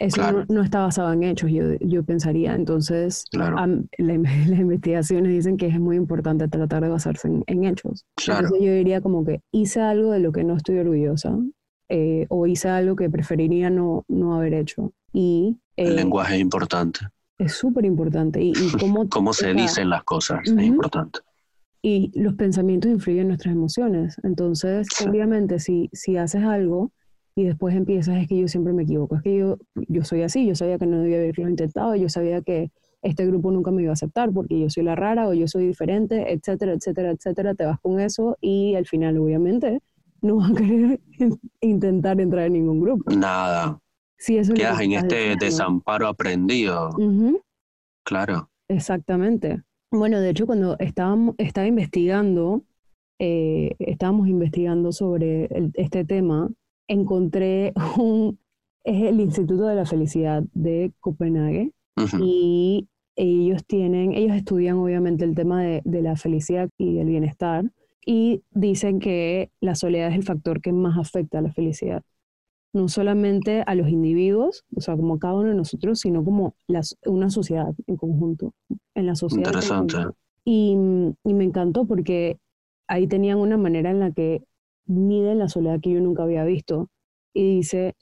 [0.05, 0.45] Eso Claro.
[0.49, 2.55] no, no está basado en hechos, yo, yo pensaría.
[2.55, 3.59] Entonces, Claro.
[3.59, 4.15] am- la-
[4.57, 8.05] las investigaciones dicen que es muy importante tratar de basarse en, en hechos.
[8.17, 8.47] Claro.
[8.47, 11.37] Entonces yo diría como que hice algo de lo que no estoy orgullosa
[11.89, 14.93] eh, o hice algo que preferiría no, no haber hecho.
[15.13, 17.01] Y El eh, lenguaje es importante.
[17.39, 18.43] es súper importante.
[18.43, 20.59] Y, y cómo, Cómo se dicen las cosas Ujú.
[20.59, 21.21] es importante.
[21.85, 24.17] y los pensamientos influyen en nuestras emociones.
[24.23, 25.09] Entonces, Sí.
[25.09, 26.93] obviamente, si, si haces algo
[27.35, 29.57] y después empiezas, es que yo siempre me equivoco, es que yo,
[29.89, 32.71] yo soy así, yo sabía que no debía haberlo intentado, yo sabía que
[33.03, 35.67] este grupo nunca me iba a aceptar porque yo soy la rara o yo soy
[35.67, 39.81] diferente, etcétera, etcétera, etcétera, te vas con eso y al final, obviamente,
[40.21, 41.01] no vas a querer
[41.61, 43.11] intentar entrar en ningún grupo.
[43.13, 43.81] Nada.
[44.19, 46.91] Si eso Quedas que en este desamparo aprendido.
[48.05, 48.51] Claro.
[48.69, 49.63] Exactamente.
[49.91, 52.63] Bueno, de hecho, cuando estábamos, estaba investigando,
[53.19, 56.49] eh, estábamos investigando sobre el- este tema,
[56.89, 58.39] encontré un,
[58.85, 61.73] es el Instituto de la Felicidad de Copenhague
[62.21, 67.71] y ellos tienen, ellos estudian obviamente el tema de, de la felicidad y el bienestar
[68.05, 72.03] y dicen que la soledad es el factor que más afecta a la felicidad.
[72.75, 76.97] No solamente a los individuos, o sea, como cada uno de nosotros, sino como las,
[77.05, 78.55] una sociedad en conjunto,
[78.95, 79.49] en la sociedad.
[79.49, 79.97] Interesante.
[80.45, 80.77] Y,
[81.23, 82.39] y me encantó porque
[82.89, 84.43] ahí tenían una manera en la que
[84.87, 86.89] miden la soledad que yo nunca había visto.
[87.35, 87.95] Y dice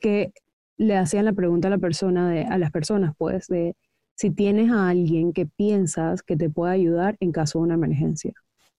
[0.00, 0.32] que
[0.76, 3.76] le hacían la pregunta a la persona, de, a las personas, pues, de
[4.16, 8.32] si tienes a alguien que piensas que te pueda ayudar en caso de una emergencia.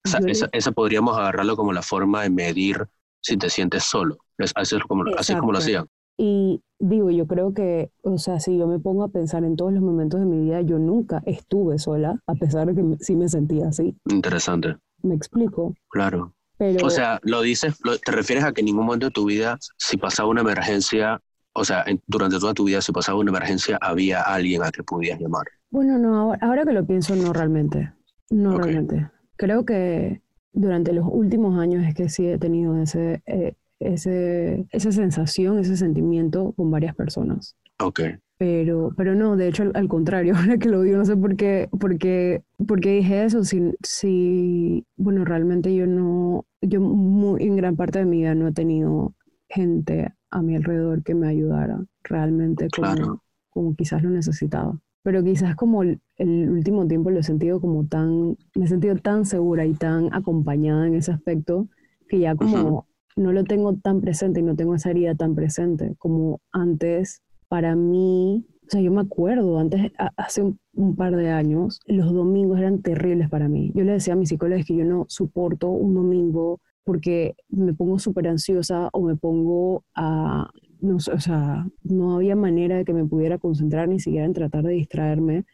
[0.06, 2.86] O sea, esa, esa podríamos agarrarlo como la forma de medir
[3.22, 4.18] si te sientes solo.
[4.38, 5.88] Es, así, es como, así es como lo hacían.
[6.18, 9.74] Y digo, yo creo que, o sea, si yo me pongo a pensar en todos
[9.74, 13.28] los momentos de mi vida, yo nunca estuve sola, a pesar de que sí me
[13.28, 13.98] sentía así.
[14.10, 14.78] Interesante.
[15.02, 15.74] Me explico.
[15.90, 16.35] Claro.
[16.58, 19.26] Pero O sea, lo dices, lo- te refieres a que en ningún momento de tu
[19.26, 21.20] vida, si pasaba una emergencia,
[21.54, 24.84] o sea, en- durante toda tu vida, si pasaba una emergencia, había alguien a que
[24.84, 25.46] pudieras llamar.
[25.70, 27.92] bueno, no, ahora, ahora que lo pienso, no realmente.
[28.30, 29.10] No realmente.
[29.36, 30.22] Creo que
[30.54, 35.76] durante los últimos años es que sí he tenido ese, eh, ese, esa sensación, ese
[35.76, 37.58] sentimiento con varias personas.
[37.80, 38.00] Ok.
[38.38, 41.36] Pero, pero no, de hecho, al, al contrario, ahora que lo digo, no sé por
[41.38, 47.44] qué, por qué, por qué dije eso, si, si, bueno, realmente yo no, yo muy,
[47.44, 49.14] en gran parte de mi vida no he tenido
[49.48, 53.22] gente a mi alrededor que me ayudara realmente como, Claro.
[53.52, 54.78] como quizás lo necesitaba.
[55.04, 58.96] Pero quizás como el, el último tiempo lo he sentido como tan, me he sentido
[58.98, 61.68] tan segura y tan acompañada en ese aspecto
[62.10, 62.86] que ya como Ujú.
[63.16, 67.76] no lo tengo tan presente y no tengo esa herida tan presente como antes para
[67.76, 72.60] mí, o sea, yo me acuerdo, antes, hace un, un par de años, los domingos
[72.60, 73.72] eran terribles para mí.
[73.76, 78.00] Yo le decía a mis psicólogos que yo no soporto un domingo porque me pongo
[78.00, 82.94] súper ansiosa o me pongo a, no sé, o sea, no había manera de que
[82.94, 85.46] me pudiera concentrar ni siquiera en tratar de distraerme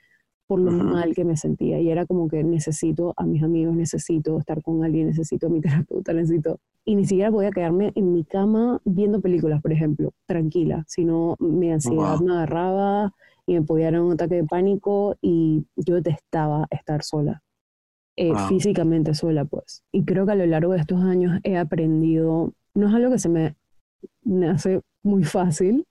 [0.45, 1.79] por lo mal que me sentía.
[1.79, 5.61] Y era como que necesito a mis amigos, necesito estar con alguien, necesito a mi
[5.61, 6.59] terapeuta, necesito...
[6.83, 11.71] Y ni siquiera podía quedarme en mi cama viendo películas, por ejemplo, tranquila, sino mi
[11.71, 12.25] ansiedad Wow.
[12.25, 13.13] me agarraba
[13.45, 17.43] y me podía dar un ataque de pánico y yo detestaba estar sola,
[18.15, 18.47] eh, Wow.
[18.47, 19.83] físicamente sola, pues.
[19.91, 23.19] Y creo que a lo largo de estos años he aprendido, no es algo que
[23.19, 23.55] se me,
[24.23, 25.85] me hace muy fácil,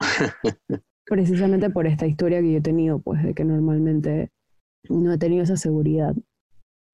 [1.06, 4.30] precisamente por esta historia que yo he tenido, pues de que normalmente
[4.88, 6.14] no he tenido esa seguridad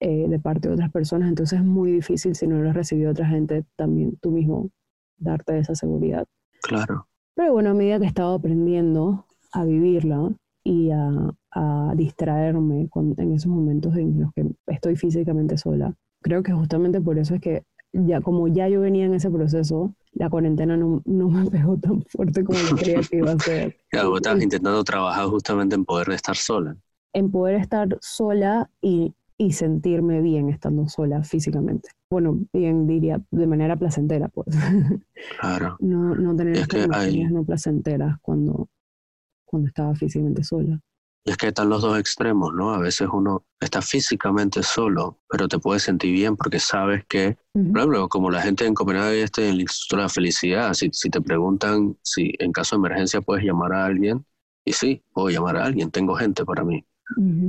[0.03, 3.13] eh, de parte de otras personas, entonces es muy difícil si no lo has recibido
[3.13, 4.71] otra gente, también tú mismo
[5.19, 6.27] darte esa seguridad.
[6.63, 7.07] Claro.
[7.35, 10.33] Pero bueno, a medida que he estado aprendiendo a vivirla
[10.65, 11.11] y a,
[11.53, 17.01] a distraerme con- en esos momentos en los que estoy físicamente sola, creo que justamente
[17.01, 17.63] por eso es que
[17.95, 22.03] ya como ya yo venía en ese proceso, la cuarentena no, no me pegó tan
[22.03, 23.77] fuerte como yo creía que iba a ser.
[23.91, 26.77] Claro, vos estabas intentando trabajar justamente en poder estar sola.
[27.15, 29.13] en poder estar sola y,
[29.47, 31.91] y sentirme bien estando sola físicamente.
[32.11, 34.49] Bueno, bien diría, de manera placentera, pues.
[35.39, 35.77] Claro.
[35.81, 38.69] no, no tener Es que hay- no placenteras cuando,
[39.45, 40.81] cuando estaba físicamente sola.
[41.25, 42.75] Y es que están los dos extremos, ¿no?
[42.75, 47.71] A veces uno está físicamente solo, pero te puedes sentir bien porque sabes que, Ujú.
[47.71, 50.91] por ejemplo, como la gente en Copenhague, este, en el Instituto de la Felicidad, si,
[50.93, 54.25] si te preguntan si en caso de emergencia puedes llamar a alguien,
[54.65, 56.85] y sí, puedo llamar a alguien, tengo gente para mí.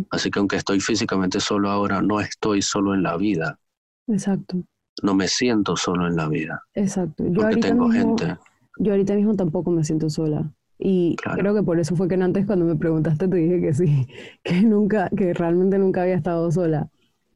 [0.09, 3.59] Así que aunque estoy físicamente solo ahora, no estoy solo en la vida,
[4.07, 4.63] Exacto,
[5.01, 7.23] no me siento solo en la vida, exacto.
[7.25, 8.37] Yo porque ahorita, tengo mismo, gente.
[8.79, 10.51] yo ahorita mismo tampoco me siento sola.
[10.79, 11.39] Y Claro.
[11.41, 14.07] creo que por eso fue que antes cuando me preguntaste te dije que sí,
[14.43, 16.89] que nunca, que realmente nunca había estado sola.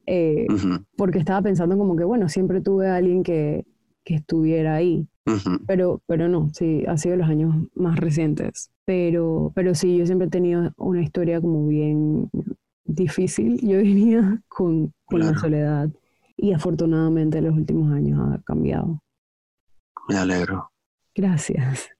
[0.06, 0.46] Eh,
[0.96, 3.64] porque estaba pensando como que, bueno, siempre tuve a alguien que,
[4.04, 5.06] que estuviera ahí.
[5.66, 8.70] Pero, pero no, sí, ha sido los años más recientes.
[8.88, 12.30] Pero, pero sí, yo siempre he tenido una historia como bien
[12.86, 15.90] difícil, yo diría, con, con la soledad.
[16.38, 19.02] Y afortunadamente en los últimos años ha cambiado.
[20.08, 20.70] Me alegro.
[21.14, 21.90] Gracias.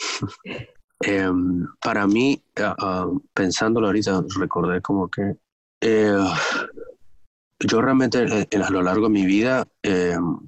[1.00, 5.36] Em, para mí, ah, ah, pensándolo ahorita, recordé como que
[5.80, 6.18] eh,
[7.60, 10.40] yo realmente a lo largo de mi vida, em,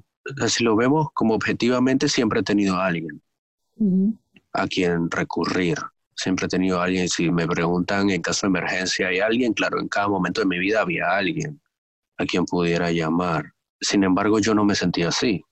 [0.48, 3.22] si lo vemos como objetivamente, siempre he tenido a alguien
[4.52, 5.78] a quien recurrir.
[6.14, 9.52] Siempre he tenido a alguien, si me preguntan en caso de emergencia, ¿hay alguien?
[9.54, 11.60] Claro, en cada momento de mi vida había alguien
[12.18, 13.52] a quien pudiera llamar.
[13.80, 15.42] Sin embargo, yo no me sentía así.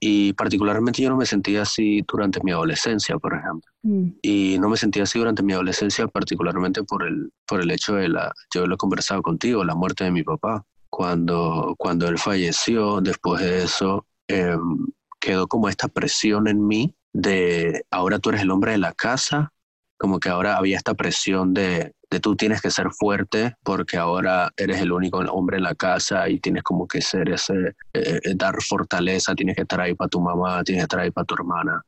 [0.00, 3.70] Y particularmente yo no me sentía así durante mi adolescencia, por ejemplo.
[3.82, 4.08] Mm.
[4.20, 8.08] Y no me sentía así durante mi adolescencia, particularmente por el, por el hecho de
[8.08, 10.64] la, yo lo he conversado contigo, la muerte de mi papá.
[10.90, 14.86] Cuando, cuando él falleció, después de eso, em,
[15.20, 19.52] quedó como esta presión en mí de ahora tú eres el hombre de la casa,
[19.96, 24.50] como que ahora había esta presión de, de tú tienes que ser fuerte porque ahora
[24.56, 27.54] eres el único hombre en la casa y tienes como que ser ese,
[27.92, 31.10] eh, eh, dar fortaleza, tienes que estar ahí para tu mamá, tienes que estar ahí
[31.10, 31.82] para tu hermana.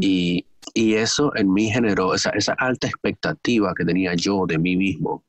[0.00, 4.76] y, y, eso en mí generó esa, esa alta expectativa que tenía yo de mí
[4.76, 5.24] mismo.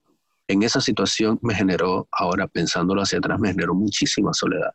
[0.48, 4.72] En esa situación me generó, ahora pensándolo hacia atrás, me generó muchísima soledad.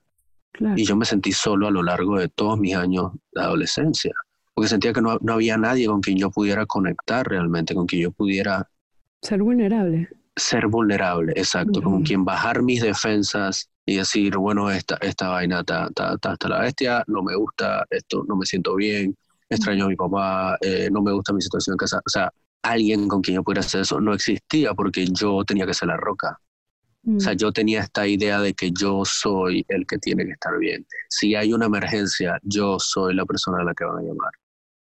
[0.76, 4.12] Y yo me sentí solo a lo largo de todos mis años de adolescencia
[4.60, 8.02] porque sentía que no, no, había nadie con quien yo pudiera conectar realmente, con quien
[8.02, 8.68] yo pudiera...
[9.22, 10.06] Ser vulnerable.
[10.36, 15.88] Ser vulnerable, exacto, con quien bajar mis defensas y decir, bueno, esta, esta vaina está,
[15.96, 19.16] hasta la bestia, no me gusta, esto no me siento bien,
[19.48, 22.02] extraño a mi papá, eh, no me gusta mi situación en casa.
[22.04, 25.72] O sea, alguien con quien yo pudiera hacer eso no existía porque yo tenía que
[25.72, 26.38] ser la roca.
[27.16, 27.36] O sea, mm.
[27.36, 30.86] yo tenía esta idea de que yo soy el que tiene que estar bien.
[31.08, 34.32] Si hay una emergencia, yo soy la persona a la que van a llamar.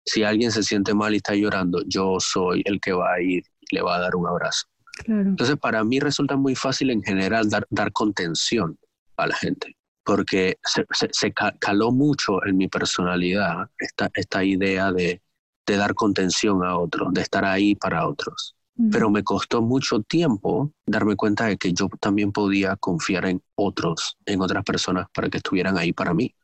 [0.04, 3.44] Si alguien se siente mal y está llorando, yo soy el que va a ir
[3.60, 4.66] y le va a dar un abrazo.
[5.06, 8.78] Entonces, para mí resulta muy fácil en general dar, dar contención
[9.16, 15.20] a la gente, porque se, se, caló mucho en mi personalidad esta, esta idea de,
[15.66, 18.54] de dar contención a otros, de estar ahí para otros
[18.90, 24.16] pero me costó mucho tiempo darme cuenta de que yo también podía confiar en otros,
[24.26, 26.34] en otras personas para que estuvieran ahí para mí.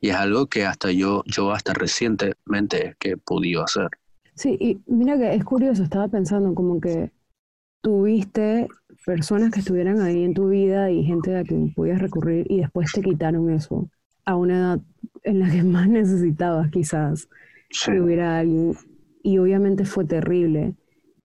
[0.00, 3.88] Y es algo que hasta yo, yo hasta recientemente que he podido hacer.
[4.34, 7.10] Sí, y mira que es curioso, estaba pensando como que
[7.80, 8.68] tuviste
[9.06, 12.90] personas que estuvieran ahí en tu vida y gente a quien podías recurrir y después
[12.92, 13.88] te quitaron eso
[14.24, 14.80] a una edad
[15.22, 17.28] en la que más necesitabas quizás
[17.84, 18.74] que hubiera alguien.
[19.22, 20.74] Y obviamente fue terrible.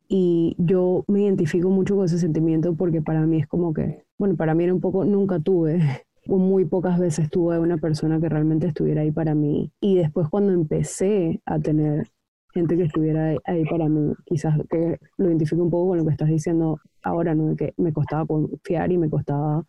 [0.07, 4.35] Y yo me identifico mucho con ese sentimiento porque para mí es como que, bueno,
[4.35, 8.67] para mí era un poco, nunca tuve, muy pocas veces tuve una persona que realmente
[8.67, 9.71] estuviera ahí para mí.
[9.79, 12.07] Y después cuando empecé a tener
[12.53, 16.11] gente que estuviera ahí para mí, quizás que lo identifico un poco con lo que
[16.11, 17.55] estás diciendo ahora, ¿no?
[17.55, 19.63] Que me costaba confiar y me costaba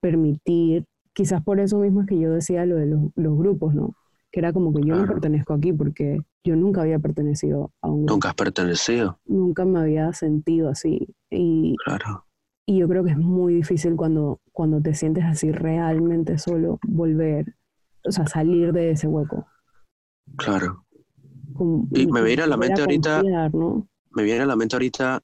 [0.00, 3.94] permitir, quizás por eso mismo es que yo decía lo de los, los grupos, ¿no?
[4.30, 8.06] Que era como que yo no pertenezco aquí porque yo nunca había pertenecido a un
[8.06, 9.18] Nunca has pertenecido.
[9.26, 11.14] Nunca me había sentido así.
[11.30, 12.26] Y, claro.
[12.66, 17.56] y yo creo que es muy difícil cuando, cuando te sientes así realmente solo, volver,
[18.04, 19.46] o sea, salir de ese hueco.
[20.36, 20.86] Claro.
[21.90, 25.22] y me viene a la mente ahorita, me viene a la mente ahorita,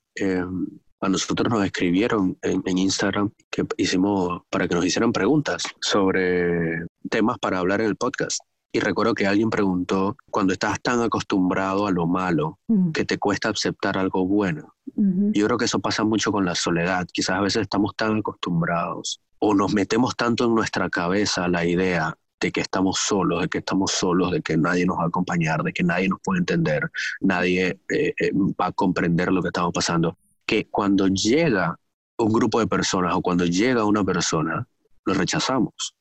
[1.01, 6.85] a nosotros nos escribieron en, en, Instagram que hicimos para que nos hicieran preguntas sobre
[7.09, 8.41] temas para hablar en el podcast.
[8.73, 12.59] Y recuerdo que alguien preguntó, cuando estás tan acostumbrado a lo malo,
[12.93, 14.75] que te cuesta aceptar algo bueno.
[14.95, 17.07] Yo creo que eso pasa mucho con la soledad.
[17.13, 22.17] Quizás a veces estamos tan acostumbrados o nos metemos tanto en nuestra cabeza la idea
[22.41, 25.63] de que estamos solos, de que estamos solos, de que nadie nos va a acompañar,
[25.63, 29.73] de que nadie nos puede entender, nadie eh, eh, va a comprender lo que estamos
[29.73, 31.79] pasando, que cuando llega
[32.19, 34.67] un grupo de personas o cuando llega una persona,
[35.05, 35.95] lo rechazamos,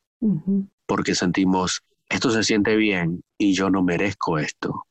[0.86, 4.84] porque sentimos esto se siente bien y yo no merezco esto.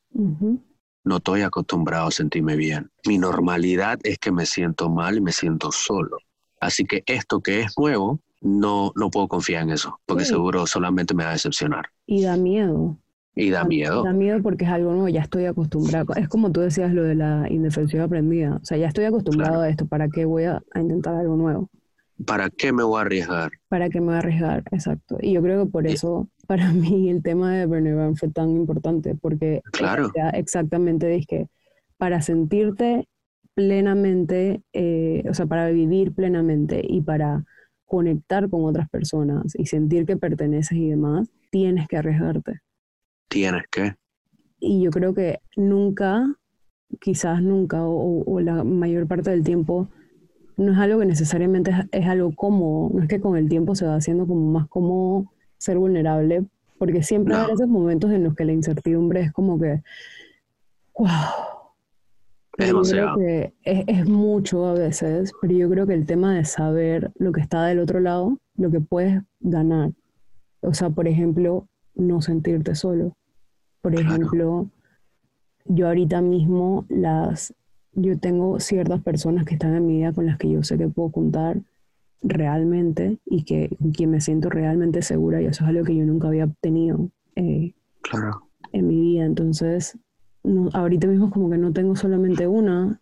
[1.03, 2.89] No estoy acostumbrado a sentirme bien.
[3.07, 6.17] Mi normalidad es que me siento mal y me siento solo.
[6.59, 11.13] Así que esto que es nuevo, no, no puedo confiar en eso, porque seguro solamente
[11.13, 11.85] me va a decepcionar.
[12.05, 12.97] Y da miedo.
[13.35, 14.03] Y da miedo.
[14.03, 16.15] Da miedo porque es algo nuevo, ya estoy acostumbrado.
[16.15, 18.55] Es como tú decías lo de la indefensión aprendida.
[18.55, 21.69] O sea, ya estoy acostumbrado a esto, ¿para qué voy a intentar algo nuevo?
[22.25, 23.51] ¿Para qué me voy a arriesgar?
[23.67, 24.63] ¿Para qué me voy a arriesgar?
[24.71, 25.17] Exacto.
[25.21, 29.15] Y yo creo que por eso, para mí, el tema de Bernie fue tan importante,
[29.15, 30.11] porque claro.
[30.33, 31.47] exactamente es que
[31.97, 33.07] para sentirte
[33.53, 37.43] plenamente, eh, o sea, para vivir plenamente y para
[37.85, 42.59] conectar con otras personas y sentir que perteneces y demás, tienes que arriesgarte.
[43.29, 43.95] Tienes que.
[44.59, 46.25] Y yo creo que nunca
[46.99, 49.89] quizás nunca o, la mayor parte del tiempo,
[50.57, 53.85] no es algo que necesariamente es, algo cómodo, no es que con el tiempo se
[53.85, 56.45] va haciendo como más cómodo ser vulnerable,
[56.79, 59.81] porque siempre hay esos momentos en los que la incertidumbre es como que,
[60.97, 61.07] wow.
[62.57, 67.11] Pero es que es, mucho a veces, pero yo creo que el tema de saber
[67.19, 69.91] lo que está del otro lado, lo que puedes ganar.
[70.61, 73.15] O sea, por ejemplo, no sentirte solo.
[73.81, 74.71] Por ejemplo,
[75.65, 77.53] yo ahorita mismo las,
[77.97, 80.87] yo tengo ciertas personas que están en mi vida con las que yo sé que
[80.87, 81.59] puedo contar
[82.21, 86.05] realmente y que con quien me siento realmente segura y eso es algo que yo
[86.05, 87.73] nunca había tenido eh,
[88.71, 89.25] en mi vida.
[89.25, 89.97] Entonces,
[90.73, 93.01] ahorita mismo como que no tengo solamente una,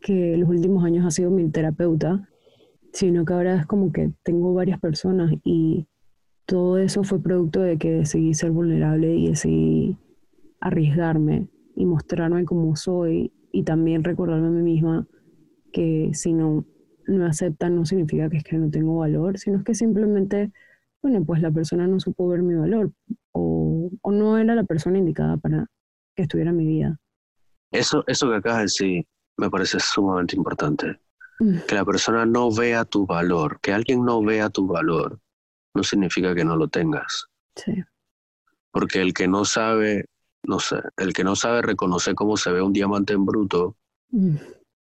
[0.00, 2.26] que los últimos años ha sido mi terapeuta,
[2.94, 5.86] sino que ahora es como que tengo varias personas y
[6.46, 9.98] todo eso fue producto de que decidí ser vulnerable y decidí
[10.60, 15.06] arriesgarme y mostrarme como soy y también recordarme a mí misma
[15.72, 16.64] que si no
[17.06, 20.52] me aceptan no significa que es que no tengo valor, sino es que simplemente,
[21.02, 22.92] bueno, pues la persona no supo ver mi valor
[23.32, 25.66] o, o no era la persona indicada para
[26.14, 26.98] que estuviera en mi vida.
[27.72, 31.00] Eso, eso que acabas de decir me parece sumamente importante.
[31.40, 31.60] Mm.
[31.66, 35.18] Que la persona no vea tu valor, que alguien no vea tu valor,
[35.74, 37.26] no significa que no lo tengas.
[37.56, 37.82] Sí.
[38.70, 40.06] Porque el que no sabe
[40.42, 43.76] no sé, el que no sabe reconocer cómo se ve un diamante en bruto,
[44.10, 44.36] mm.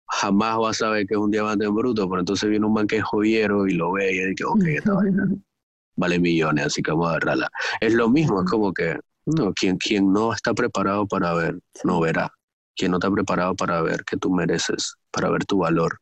[0.07, 2.87] jamás va a saber que es un diamante en bruto, pero entonces viene un man
[2.87, 5.27] que es joyero y lo ve y dice, ok, esta vaina
[5.95, 7.49] vale millones, así que vamos a agarrarla.
[7.79, 11.99] Es lo mismo, es como que no, quien, quien no está preparado para ver, no
[11.99, 12.31] verá.
[12.75, 15.99] Quien no está preparado para ver que tú mereces, para ver tu valor,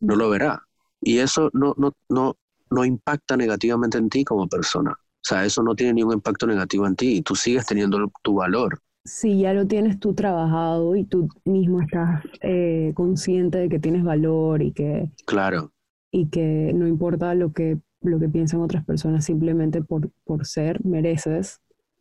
[0.00, 0.62] no lo verá.
[1.00, 2.38] Y eso no, no, no,
[2.70, 4.98] no impacta negativamente en ti como persona.
[5.24, 8.34] O sea, eso no tiene ningún impacto negativo en ti y tú sigues teniendo tu
[8.34, 8.78] valor.
[9.06, 14.04] Si ya lo tienes tú trabajado y tú mismo estás eh, consciente de que tienes
[14.04, 15.72] valor y que claro.
[16.10, 20.84] y que no importa lo que lo que piensan otras personas simplemente por, por ser
[20.84, 21.60] mereces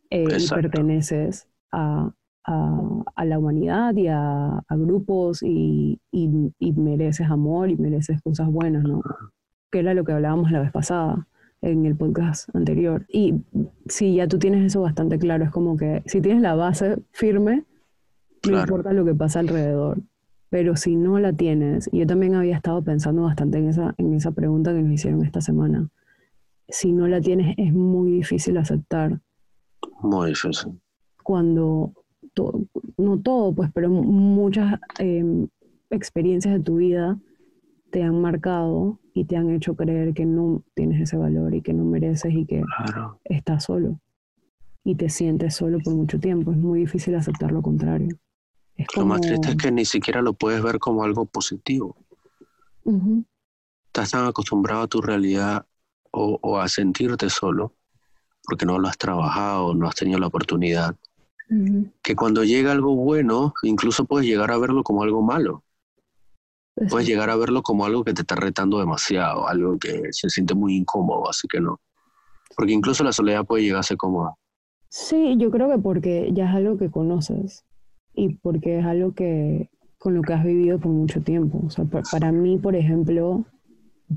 [0.10, 2.12] eh, y perteneces a,
[2.44, 9.02] a, la humanidad y a, grupos y, y, mereces amor y mereces cosas buenas no
[9.72, 11.26] que era lo que hablábamos la vez pasada
[11.64, 13.06] en el podcast anterior.
[13.08, 13.36] Y
[13.88, 17.64] si ya tú tienes eso bastante claro, es como que si tienes la base firme,
[18.50, 20.02] no importa lo que pasa alrededor.
[20.50, 24.14] Pero si no la tienes, y yo también había estado pensando bastante en esa, en
[24.14, 25.90] esa pregunta que nos hicieron esta semana,
[26.68, 29.22] si no la tienes es muy difícil aceptar.
[30.02, 30.80] Muy difícil.
[31.24, 31.94] Cuando,
[32.98, 35.48] no todo, pues, pero muchas em,
[35.90, 37.18] experiencias de tu vida
[37.90, 41.74] te han marcado y te han hecho creer que no tienes ese valor y que
[41.74, 42.64] no mereces y que
[43.26, 44.00] estás solo
[44.84, 46.52] y te sientes solo por mucho tiempo.
[46.52, 48.18] Es muy difícil aceptar lo contrario.
[48.96, 51.96] Lo más triste es que ni siquiera lo puedes ver como algo positivo.
[53.86, 55.66] Estás tan acostumbrado a tu realidad
[56.12, 57.74] o, a sentirte solo
[58.44, 60.98] porque no lo has trabajado, no has tenido la oportunidad,
[62.02, 65.64] que cuando llega algo bueno, incluso puedes llegar a verlo como algo malo.
[66.90, 70.56] Puedes llegar a verlo como algo que te está retando demasiado, algo que se siente
[70.56, 71.80] muy incómodo, así que no.
[72.56, 74.34] Porque incluso la soledad puede llegar a ser cómoda.
[74.90, 77.66] Sí, yo creo que porque ya es algo que conoces
[78.14, 81.62] y porque es algo que con lo que has vivido por mucho tiempo.
[81.66, 83.46] O sea, para mí, por ejemplo,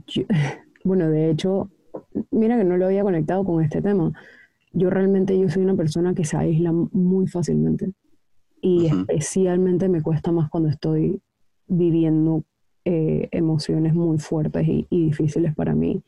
[0.85, 1.71] bueno, de hecho,
[2.31, 4.13] mira que no lo había conectado con este tema.
[4.73, 7.93] Yo realmente yo soy una persona que se aísla muy fácilmente
[8.61, 11.21] y especialmente me cuesta más cuando estoy
[11.67, 12.45] viviendo
[12.85, 16.03] eh, emociones muy fuertes y, difíciles para mí.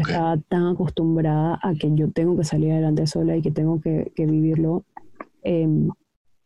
[0.00, 4.10] estaba tan acostumbrada a que yo tengo que salir adelante sola y que tengo que,
[4.16, 4.84] vivirlo
[5.42, 5.90] em,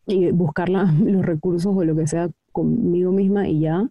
[0.06, 0.68] y buscar
[1.00, 3.88] los recursos o lo que sea conmigo misma y ya,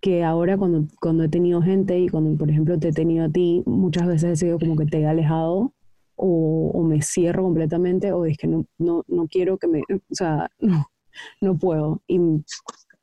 [0.00, 3.28] que ahora cuando, cuando he tenido gente y cuando, por ejemplo, te he tenido a
[3.30, 5.72] ti, muchas veces he sido como que te he alejado
[6.16, 10.14] o, o me cierro completamente o es que no, no, no quiero que me, o
[10.14, 10.86] sea, no,
[11.40, 12.02] no puedo.
[12.06, 12.18] Y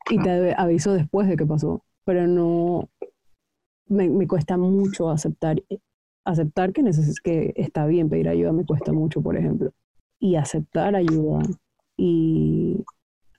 [0.10, 2.90] y te aviso después de que pasó, pero no,
[3.88, 5.62] me, me cuesta mucho aceptar,
[6.26, 9.72] aceptar que, neces que está bien pedir ayuda, me cuesta mucho, por ejemplo,
[10.20, 11.42] y aceptar ayuda
[11.96, 12.84] y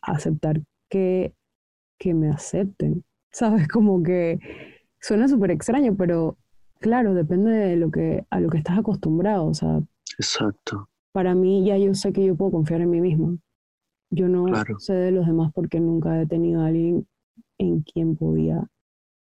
[0.03, 1.35] aceptar que,
[1.99, 3.69] que me acepten, ¿sabes?
[3.69, 4.39] Como que
[5.01, 6.37] suena súper extraño, pero
[6.81, 9.81] claro, depende de lo que, a lo que estás acostumbrado, o sea.
[10.19, 10.89] Exacto.
[11.12, 13.39] Para mí ya yo sé que yo puedo confiar en mí mismo.
[14.11, 14.47] Yo no
[14.79, 17.07] sé de los demás porque nunca he tenido a alguien
[17.59, 18.67] en quien podía,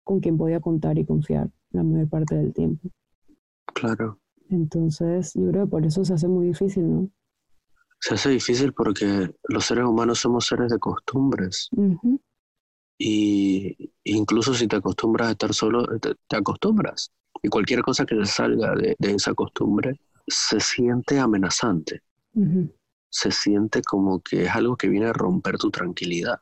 [0.04, 2.90] con quien podía contar y confiar la mayor parte del tiempo.
[3.74, 4.20] Claro.
[4.50, 7.10] Entonces, yo creo que por eso se hace muy difícil, ¿no?
[8.00, 11.70] Se hace difícil porque los seres humanos somos seres de costumbres.
[12.98, 17.12] Y incluso si te acostumbras a estar solo, te, acostumbras.
[17.42, 22.02] Y cualquier cosa que te salga de, esa costumbre se siente amenazante.
[23.18, 26.40] Se siente como que es algo que viene a romper tu tranquilidad.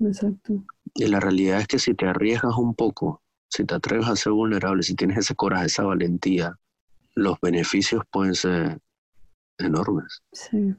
[0.00, 0.64] Exacto.
[0.94, 3.20] Y la realidad es que si te arriesgas un poco,
[3.50, 6.58] si te atreves a ser vulnerable, si tienes ese coraje, esa valentía,
[7.14, 8.80] los beneficios pueden ser
[9.58, 10.22] enormes.
[10.32, 10.74] Sí.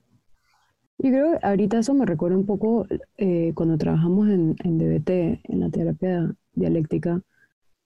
[0.97, 2.87] Yo creo que ahorita eso me recuerda un poco
[3.17, 7.21] eh, cuando trabajamos en, en DBT, en la terapia dialéctica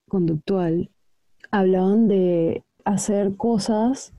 [0.07, 0.89] conductual,
[1.51, 4.13] hablaban de hacer cosas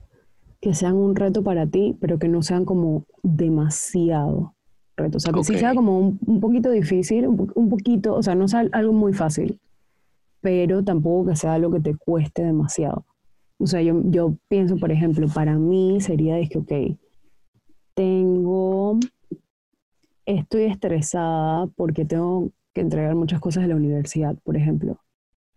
[0.61, 4.53] que sean un reto para ti, pero que no sean como demasiado
[4.95, 5.17] reto.
[5.17, 8.47] O sea, que sí sea como un, poquito difícil, un, un, poquito, o sea, no
[8.47, 9.59] sea algo muy fácil,
[10.39, 13.05] pero tampoco que sea algo que te cueste demasiado.
[13.57, 16.97] O sea, yo, yo pienso, por ejemplo, para mí sería de que, ok,
[17.95, 18.99] tengo,
[20.25, 24.99] estoy estresada porque tengo que entregar muchas cosas de la universidad, por ejemplo,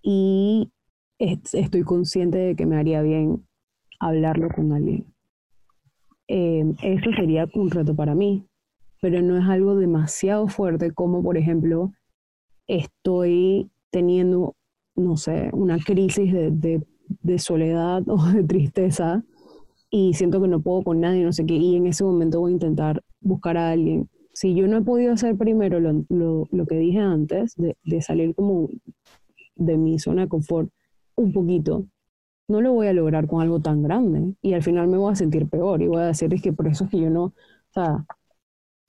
[0.03, 0.71] y
[1.19, 3.47] estoy consciente de que me haría bien
[4.01, 5.07] hablarlo con alguien.
[6.27, 8.47] Em, eso sería un reto para mí,
[9.01, 11.93] pero no es algo demasiado fuerte como, por ejemplo,
[12.67, 14.55] estoy teniendo,
[14.97, 16.83] no sé, una crisis de,
[17.23, 19.25] de soledad o de tristeza
[19.97, 22.51] y siento que no puedo con nadie, no sé qué, y en ese momento voy
[22.51, 24.09] a intentar buscar a alguien.
[24.33, 28.03] Si yo no he podido hacer primero lo, lo, lo que dije antes, de, de,
[28.03, 28.69] salir como
[29.55, 30.69] de mi zona de confort
[31.15, 31.87] un poquito,
[32.49, 35.17] no lo voy a lograr con algo tan grande y al final me voy a
[35.17, 37.35] sentir peor y voy a decir es que por eso es que yo no, o
[37.73, 38.05] sea,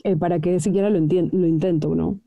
[0.03, 2.19] eh, para que siquiera lo, lo intento, ¿no?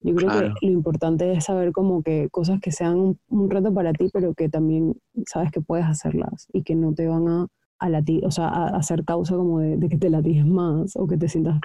[0.00, 3.72] Yo creo que lo importante es saber como que cosas que sean un, un, reto
[3.72, 7.46] para ti, pero que también sabes que puedes hacerlas y que no te van a
[7.92, 11.28] a o sea, a, hacer causa como de, que te latigues más o que te
[11.28, 11.60] sientas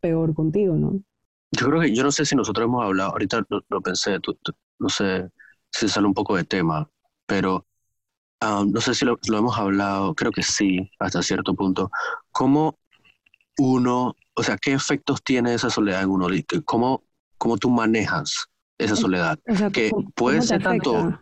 [0.00, 1.00] peor contigo, ¿no?
[1.52, 4.18] Yo creo que, yo no sé si nosotros hemos hablado, ahorita lo, pensé,
[4.78, 5.30] no sé
[5.70, 6.88] si sale un poco de tema,
[7.26, 7.66] pero
[8.44, 11.90] um, no sé si lo, hemos hablado, creo que sí, hasta cierto punto.
[12.32, 12.78] ¿Cómo
[13.58, 16.26] uno, o sea, qué efectos tiene esa soledad en uno?
[16.64, 17.02] ¿Cómo,
[17.38, 18.46] cómo tú manejas
[18.78, 19.38] esa soledad?
[19.72, 21.20] que puede ser tanto,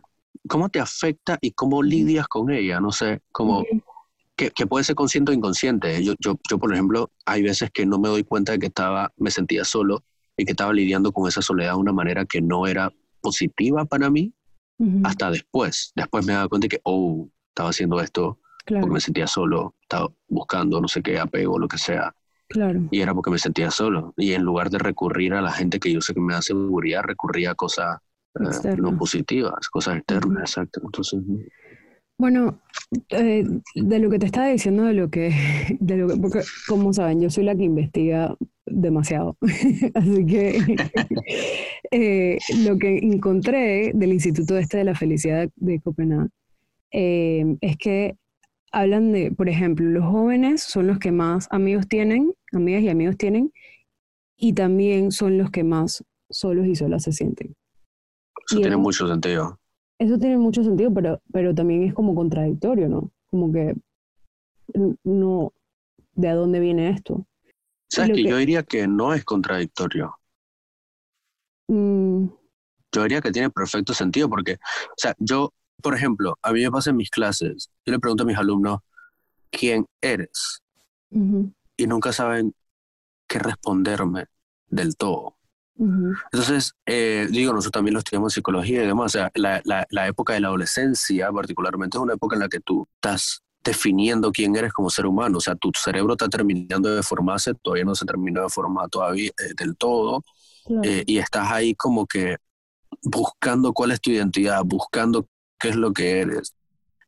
[0.48, 2.80] ¿cómo te afecta y cómo lidias con ella?
[2.80, 3.64] No sé, como
[4.36, 6.02] que, puede ser consciente o inconsciente.
[6.02, 9.12] Yo, yo, yo, por ejemplo, hay veces que no me doy cuenta de que estaba,
[9.16, 10.04] me sentía solo
[10.36, 14.10] y que estaba lidiando con esa soledad de una manera que no era positiva para
[14.10, 14.32] mí
[15.04, 15.92] hasta después.
[15.94, 20.80] Después me daba cuenta que, oh, estaba haciendo esto porque me sentía solo, estaba buscando
[20.80, 22.14] no sé qué apego, lo que sea.
[22.48, 22.88] Claro.
[22.90, 24.14] Y era porque me sentía solo.
[24.16, 27.02] Y en lugar de recurrir a la gente que yo sé que me da seguridad,
[27.02, 27.98] recurría a cosas
[28.34, 30.80] eh, no positivas, cosas externas, exacto.
[30.84, 31.20] Entonces,
[32.18, 32.60] bueno,
[33.08, 35.34] eh, de lo que te estaba diciendo, de lo que,
[35.80, 38.36] de lo que, porque como saben, yo soy la que investiga
[38.66, 39.36] demasiado,
[39.94, 40.58] así que
[41.90, 46.30] eh, lo que encontré del Instituto Este de la Felicidad de Copenhague
[46.92, 48.16] eh, es que
[48.70, 53.16] hablan de, por ejemplo, los jóvenes son los que más amigos tienen, amigas y amigos
[53.16, 53.52] tienen,
[54.36, 57.54] y también son los que más solos y solas se sienten.
[58.48, 59.58] Eso tiene mucho sentido.
[59.98, 63.12] Eso tiene mucho sentido, pero, pero también es como contradictorio, ¿no?
[63.30, 63.74] Como que
[65.04, 65.52] no,
[66.14, 67.26] ¿de dónde viene esto?
[67.92, 70.18] ¿Sabes que, yo diría que no es contradictorio?
[71.68, 72.26] Mm.
[72.90, 76.70] Yo diría que tiene perfecto sentido porque, o sea, yo, por ejemplo, a mí me
[76.70, 78.80] pasa en mis clases, yo le pregunto a mis alumnos,
[79.50, 80.62] ¿quién eres?
[81.10, 82.54] Y nunca saben
[83.28, 84.26] qué responderme
[84.68, 85.36] del todo.
[85.78, 89.14] Entonces, eh, digo, nosotros también lo estudiamos en psicología y demás.
[89.14, 92.60] O sea, la, la, época de la adolescencia, particularmente, es una época en la que
[92.60, 95.38] tú estás definiendo quién eres como ser humano.
[95.38, 99.30] O sea, tu cerebro está terminando de formarse, todavía no se terminó de formar todavía
[99.30, 100.22] eh, del todo.
[100.84, 102.36] Eh, y estás ahí como que
[103.02, 105.26] buscando cuál es tu identidad, buscando
[105.58, 106.54] qué es lo que eres.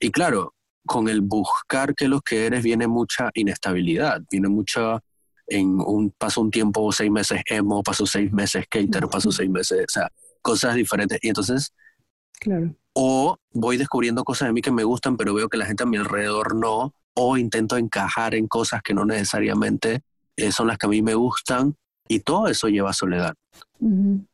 [0.00, 0.54] Y claro,
[0.86, 5.00] con el buscar qué es lo que eres viene mucha inestabilidad, viene mucha
[5.46, 9.84] en un, paso un tiempo, seis meses emo, paso seis meses skater, paso seis meses,
[9.88, 10.08] o sea,
[10.42, 11.18] cosas diferentes.
[11.22, 11.72] Y entonces,
[12.40, 12.74] claro.
[12.92, 15.86] o voy descubriendo cosas de mí que me gustan, pero veo que la gente a
[15.86, 20.02] mi alrededor no, o intento encajar en cosas que no necesariamente
[20.36, 21.76] eh, son las que a mí me gustan,
[22.08, 23.34] y todo eso lleva a soledad.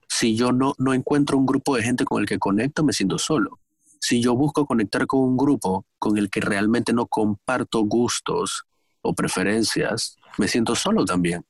[0.09, 3.19] Si yo no, no encuentro un grupo de gente con el que conecto, me siento
[3.19, 3.59] solo.
[4.01, 8.65] Si yo busco conectar con un grupo con el que realmente no comparto gustos
[9.03, 11.45] o preferencias, me siento solo también.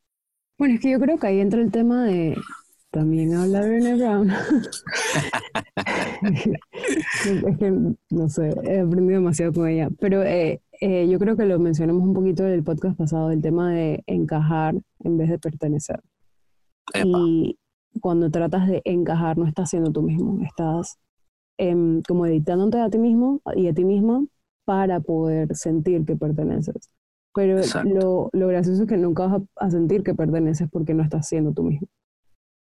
[0.59, 2.37] Bueno, es que yo creo que ahí entra el tema de
[2.91, 4.31] también hablar Brené Brown.
[7.23, 9.89] es que, no sé, he aprendido demasiado con ella.
[9.99, 13.41] Pero eh, eh, yo creo que lo mencionamos un poquito en el podcast pasado, el
[13.41, 16.01] tema de encajar en vez de pertenecer.
[17.05, 17.59] Y
[18.01, 20.99] cuando tratas de encajar, no estás siendo tú mismo, estás
[21.59, 24.25] em, como editándote a ti mismo y a ti misma
[24.65, 26.91] para poder sentir que perteneces.
[27.33, 31.29] Pero lo, lo, gracioso es que nunca vas a, sentir que perteneces porque no estás
[31.29, 31.87] siendo tú mismo.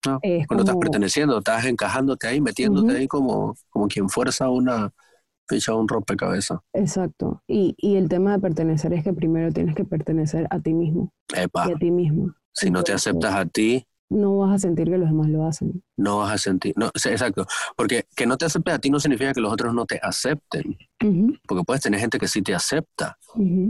[0.07, 4.93] No, cuando estás perteneciendo, estás encajándote ahí, metiéndote ahí como, como quien fuerza una
[5.49, 6.61] ficha un rompecabezas.
[6.73, 7.43] Exacto.
[7.47, 11.13] Y, y el tema de pertenecer es que primero tienes que pertenecer a ti mismo.
[11.35, 11.69] Epa.
[11.69, 12.35] Y a ti mismo.
[12.53, 15.83] Si no te aceptas a ti, no vas a sentir que los demás lo hacen.
[15.97, 17.47] No vas a sentir, no, exacto,
[17.77, 20.77] porque que no te aceptes a ti no significa que los otros no te acepten,
[21.47, 23.17] porque puedes tener gente que sí te acepta,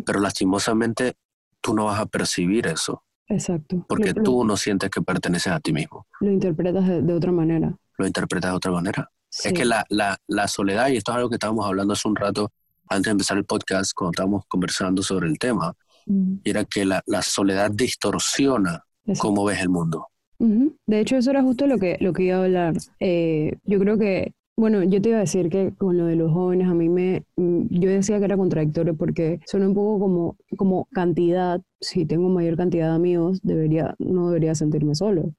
[0.05, 1.15] pero lastimosamente
[1.61, 3.05] tú no vas a percibir eso.
[3.29, 3.85] Exacto.
[3.89, 6.07] Porque tú no sientes que perteneces a ti mismo.
[6.21, 7.75] Lo interpretas de, otra manera.
[7.99, 9.11] Lo interpretas de otra manera.
[9.31, 12.17] Es que la, la, la, soledad, y esto es algo que estábamos hablando hace un
[12.17, 12.53] rato
[12.89, 15.73] antes de empezar el podcast, cuando estábamos conversando sobre el tema,
[16.07, 18.85] y era que la, la soledad distorsiona
[19.19, 20.09] cómo ves el mundo.
[20.39, 22.75] De hecho, eso era justo lo que, lo que iba a hablar.
[22.99, 26.33] Eh, yo creo que, bueno, yo te iba a decir que con lo de los
[26.33, 30.37] jóvenes, a mí me, mm, yo decía que era contradictorio porque suena un poco como,
[30.57, 35.33] como cantidad, si tengo mayor cantidad de amigos, debería, no debería sentirme solo.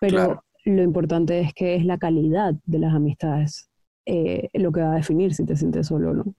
[0.00, 3.68] Pero lo importante es que es la calidad de las amistades
[4.10, 6.34] eh, lo que va a definir si te sientes solo o no.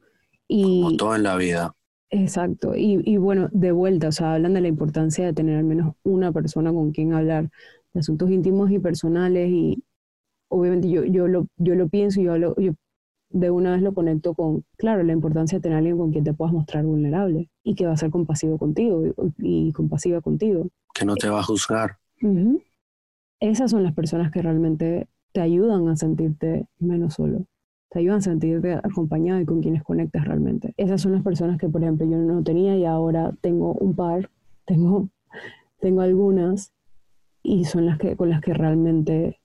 [0.48, 1.76] Y, como todo en la vida.
[2.10, 2.76] Exacto.
[2.76, 5.94] Y, y, bueno, de vuelta, o sea, hablan de la importancia de tener al menos
[6.04, 7.50] una persona con quien hablar
[7.94, 9.84] de asuntos íntimos y personales y
[10.50, 12.74] obviamente yo, yo, lo, yo lo pienso y yo, lo, yo
[13.30, 16.24] de una vez lo conecto con, claro, la importancia de tener a alguien con quien
[16.24, 19.04] te puedas mostrar vulnerable y que va a ser compasivo contigo
[19.38, 20.68] y, compasiva contigo.
[20.94, 21.98] Que no te va a juzgar.
[23.40, 27.46] Esas son las personas que realmente te ayudan a sentirte menos solo,
[27.90, 30.74] te ayudan a sentirte acompañado y con quienes conectas realmente.
[30.78, 34.30] Esas son las personas que, por ejemplo, yo no tenía y ahora tengo un par,
[34.66, 35.08] tengo,
[35.80, 36.74] tengo algunas
[37.44, 39.39] y son las que con las que realmente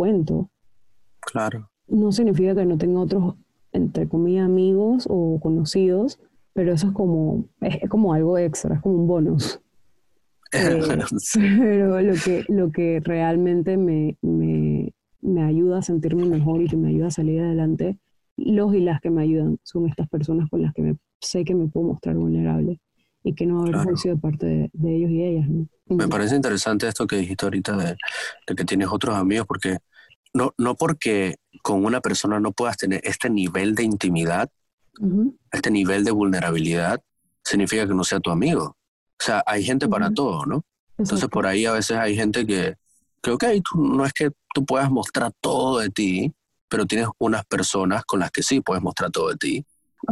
[0.00, 0.50] cuento.
[1.20, 1.70] Claro.
[1.86, 3.34] No significa que no tenga otros,
[3.70, 6.18] entre comillas, amigos o conocidos,
[6.54, 9.60] pero eso es como, es, como algo extra, es como un bonus.
[10.52, 10.80] Eh,
[11.60, 16.76] pero lo que, lo que realmente me, me, me ayuda a sentirme mejor y que
[16.76, 18.00] me ayuda a salir adelante,
[18.36, 21.54] los y las que me ayudan son estas personas con las que me, sé que
[21.54, 22.80] me puedo mostrar vulnerable
[23.22, 23.92] y que no haber claro.
[24.02, 25.48] de parte de, ellos y ellas.
[25.86, 27.96] Me parece interesante esto que dijiste ahorita de,
[28.56, 29.78] que tienes otros amigos, porque
[30.32, 34.50] no, no porque con una persona no puedas tener este nivel de intimidad,
[35.50, 37.00] este nivel de vulnerabilidad,
[37.42, 38.64] significa que no sea tu amigo.
[38.64, 40.64] O sea, hay gente para todo, ¿no?
[40.98, 42.76] Entonces por ahí a veces hay gente que,
[43.22, 46.34] que ok, no es que tú puedas mostrar todo de ti,
[46.68, 49.66] pero tienes unas personas con las que sí puedes mostrar todo de ti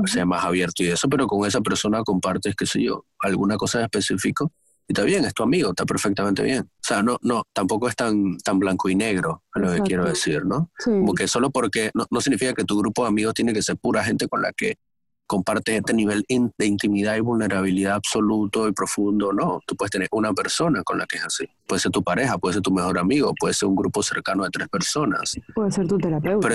[0.07, 3.83] sea más abierto y eso, pero con esa persona compartes, qué sé yo, alguna cosa
[3.83, 4.51] específica y
[4.89, 6.63] está bien, es tu amigo, está perfectamente bien.
[6.63, 10.45] O sea, no, no, tampoco es tan, tan blanco y negro, lo que quiero decir,
[10.45, 10.71] ¿no?
[10.83, 13.77] Como que solo porque, no, no, significa que tu grupo de amigos tiene que ser
[13.77, 14.77] pura gente con la que
[15.27, 19.61] compartes este nivel de intimidad y vulnerabilidad absoluto y profundo, no.
[19.67, 21.45] Tú puedes tener una persona con la que es así.
[21.67, 24.51] Puede ser tu pareja, puede ser tu mejor amigo, puede ser un grupo cercano de
[24.51, 25.35] tres personas.
[25.55, 26.49] Puede ser tu terapeuta.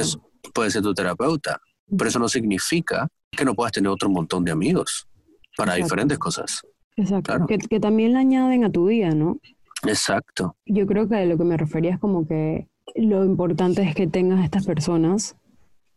[0.54, 1.62] puede ser tu terapeuta.
[1.96, 5.08] Pero eso no significa que no puedas tener otro montón de amigos
[5.56, 6.62] para diferentes cosas.
[6.96, 7.46] Exacto.
[7.48, 9.38] Que, que, también le añaden a tu vida, ¿no?
[9.86, 10.56] Exacto.
[10.66, 14.44] Yo creo que lo que me refería es como que lo importante es que tengas
[14.44, 15.36] estas personas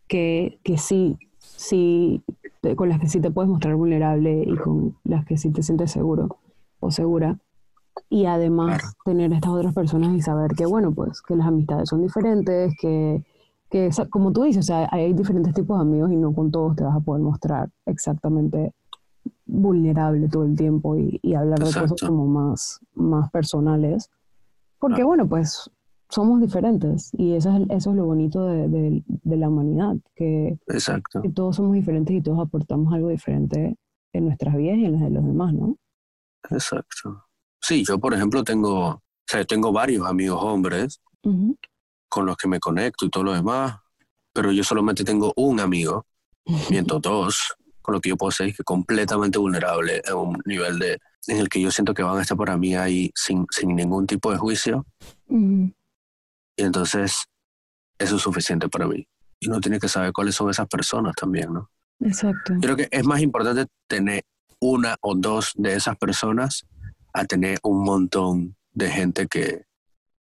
[0.08, 2.22] que, que sí, sí,
[2.76, 5.90] con las que sí te puedes mostrar vulnerable y con las que sí te sientes
[5.90, 6.38] seguro
[6.80, 7.38] o segura.
[8.08, 12.02] Y además tener estas otras personas y saber que, bueno, pues que las amistades son
[12.02, 13.22] diferentes, que
[13.70, 16.76] que como tú dices, o sea, hay diferentes tipos de amigos y no con todos
[16.76, 18.72] te vas a poder mostrar exactamente
[19.46, 24.10] vulnerable todo el tiempo y, hablar de cosas como más, más personales.
[24.78, 25.70] Porque bueno, pues
[26.08, 31.22] somos diferentes y eso es, eso es lo bonito de, la humanidad, que, Exacto.
[31.22, 33.76] que, todos somos diferentes y todos aportamos algo diferente
[34.12, 35.76] en nuestras vidas y en las de los demás, ¿no?
[36.50, 37.24] Exacto.
[37.60, 41.00] Sí, yo por ejemplo tengo, o sea, tengo varios amigos hombres
[42.08, 43.76] con los que me conecto y todo lo demás,
[44.32, 46.06] pero yo solamente tengo un amigo,
[46.70, 47.56] miento dos,
[47.86, 51.48] con lo que yo puedo ser que completamente vulnerable en un nivel de en el
[51.48, 54.38] que yo siento que van a estar para mí ahí sin, sin ningún tipo de
[54.38, 54.84] juicio.
[56.56, 57.26] Y entonces
[57.98, 59.06] eso es suficiente para mí.
[59.38, 61.70] Y uno tiene que saber cuáles son esas personas también, ¿no?
[62.00, 62.54] Exacto.
[62.54, 64.24] Yo creo que es más importante tener
[64.60, 66.66] una o dos de esas personas
[67.12, 69.62] a tener un montón de gente que,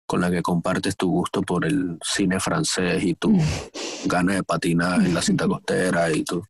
[0.07, 3.37] con la que compartes tu gusto por el cine francés y tu
[4.07, 6.45] ganas de patinar en la cinta costera y tu...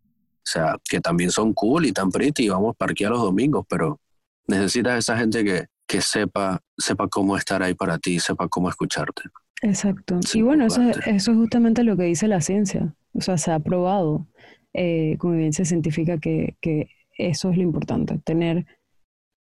[0.51, 4.01] sea, que también son cool y tan pretty y vamos a parquear los domingos, pero
[4.47, 9.23] necesitas esa gente que, que sepa, sepa cómo estar ahí para ti, sepa cómo escucharte.
[9.63, 10.21] Exacto.
[10.33, 12.95] y bueno, eso, eso, es justamente lo que dice la ciencia.
[13.13, 14.27] O sea, se ha probado
[14.73, 18.67] eh, con evidencia científica que, que eso es lo importante, tener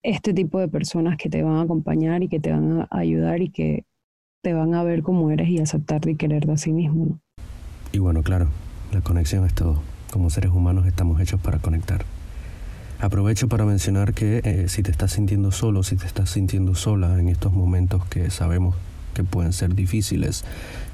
[0.03, 3.43] este tipo de personas que te van a acompañar y que te van a ayudar
[3.43, 3.85] y que
[4.43, 7.19] te van a ver como eres y aceptarte y quererte a sí mismo.
[7.91, 8.49] Y bueno, claro,
[8.93, 9.83] la conexión es todo.
[10.17, 12.03] Como seres humanos estamos hechos para conectar.
[13.01, 17.21] Aprovecho para mencionar que eh, si te estás sintiendo solo, si te estás sintiendo sola
[17.21, 18.75] en estos momentos que sabemos
[19.13, 20.43] que pueden ser difíciles,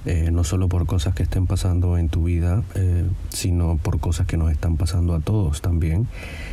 [0.06, 4.26] eh, no solo por cosas que estén pasando en tu vida, eh, sino por cosas
[4.26, 6.08] que nos están pasando a todos también.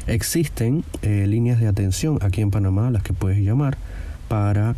[0.05, 3.79] Existen líneas de atención aquí en Panamá a las que puedes llamar
[4.27, 4.75] para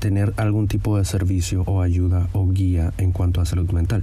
[0.00, 4.02] tener algún tipo de servicio o ayuda o guía en cuanto a salud mental.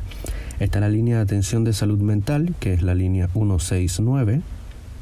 [0.59, 4.41] Está la línea de atención de salud mental, que es la línea 169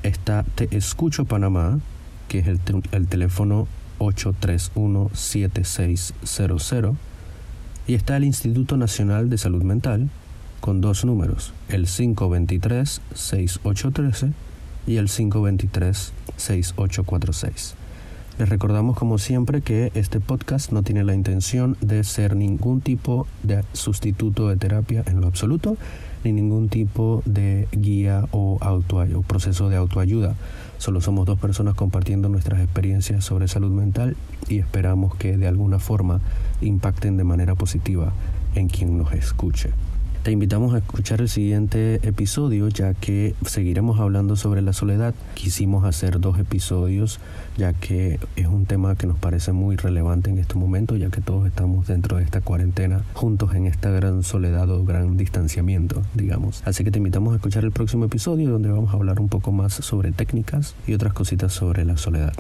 [0.04, 1.80] está Te Escucho Panamá,
[2.28, 2.60] que es el,
[2.92, 6.96] el teléfono 831-7600,
[7.88, 10.10] y está el Instituto Nacional de Salud Mental,
[10.60, 14.34] con dos números, el 523-6813
[14.88, 17.76] y el 523-6846.
[18.40, 23.26] Les recordamos como siempre que este podcast no tiene la intención de ser ningún tipo
[23.42, 25.76] de sustituto de terapia en lo absoluto,
[26.24, 30.36] ni ningún tipo de guía o, o proceso de autoayuda.
[30.78, 34.16] Solo somos dos personas compartiendo nuestras experiencias sobre salud mental
[34.48, 36.22] y esperamos que de alguna forma
[36.62, 38.14] impacten de manera positiva
[38.54, 39.72] en quien nos escuche.
[40.28, 45.16] Te invitamos a escuchar el siguiente episodio ya que seguiremos hablando sobre la soledad.
[45.36, 47.22] Quisimos hacer dos episodios
[47.56, 51.22] ya que es un tema que nos parece muy relevante en este momento ya que
[51.22, 56.62] todos estamos dentro de esta cuarentena juntos en esta gran soledad o gran distanciamiento, digamos.
[56.66, 59.54] Así que te invitamos a escuchar el próximo episodio donde vamos a hablar un poco
[59.54, 62.34] más sobre técnicas y otras cositas sobre la soledad.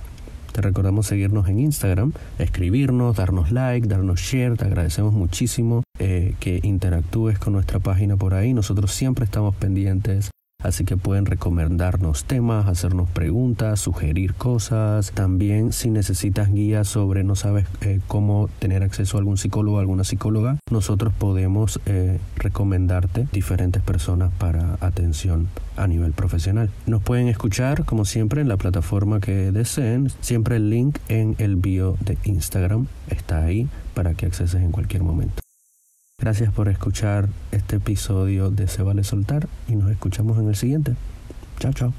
[0.51, 4.57] Te recordamos seguirnos en Instagram, escribirnos, darnos like, darnos share.
[4.57, 8.53] Te agradecemos muchísimo eh, que interactúes con nuestra página por ahí.
[8.53, 10.29] Nosotros siempre estamos pendientes
[10.63, 15.11] Así que pueden recomendarnos temas, hacernos preguntas, sugerir cosas.
[15.11, 20.03] También si necesitas guía sobre no sabes eh, cómo tener acceso a algún psicólogo alguna
[20.03, 26.71] psicóloga, nosotros podemos eh, recomendarte diferentes personas para atención a nivel profesional.
[26.87, 30.09] Nos pueden escuchar como siempre en la plataforma que deseen.
[30.21, 35.03] Siempre el link en el bio de Instagram está ahí para que acceses en cualquier
[35.03, 35.46] momento.
[36.19, 40.95] Gracias por escuchar este episodio de Se vale soltar y nos escuchamos en el siguiente.
[41.59, 41.93] Chao, chao.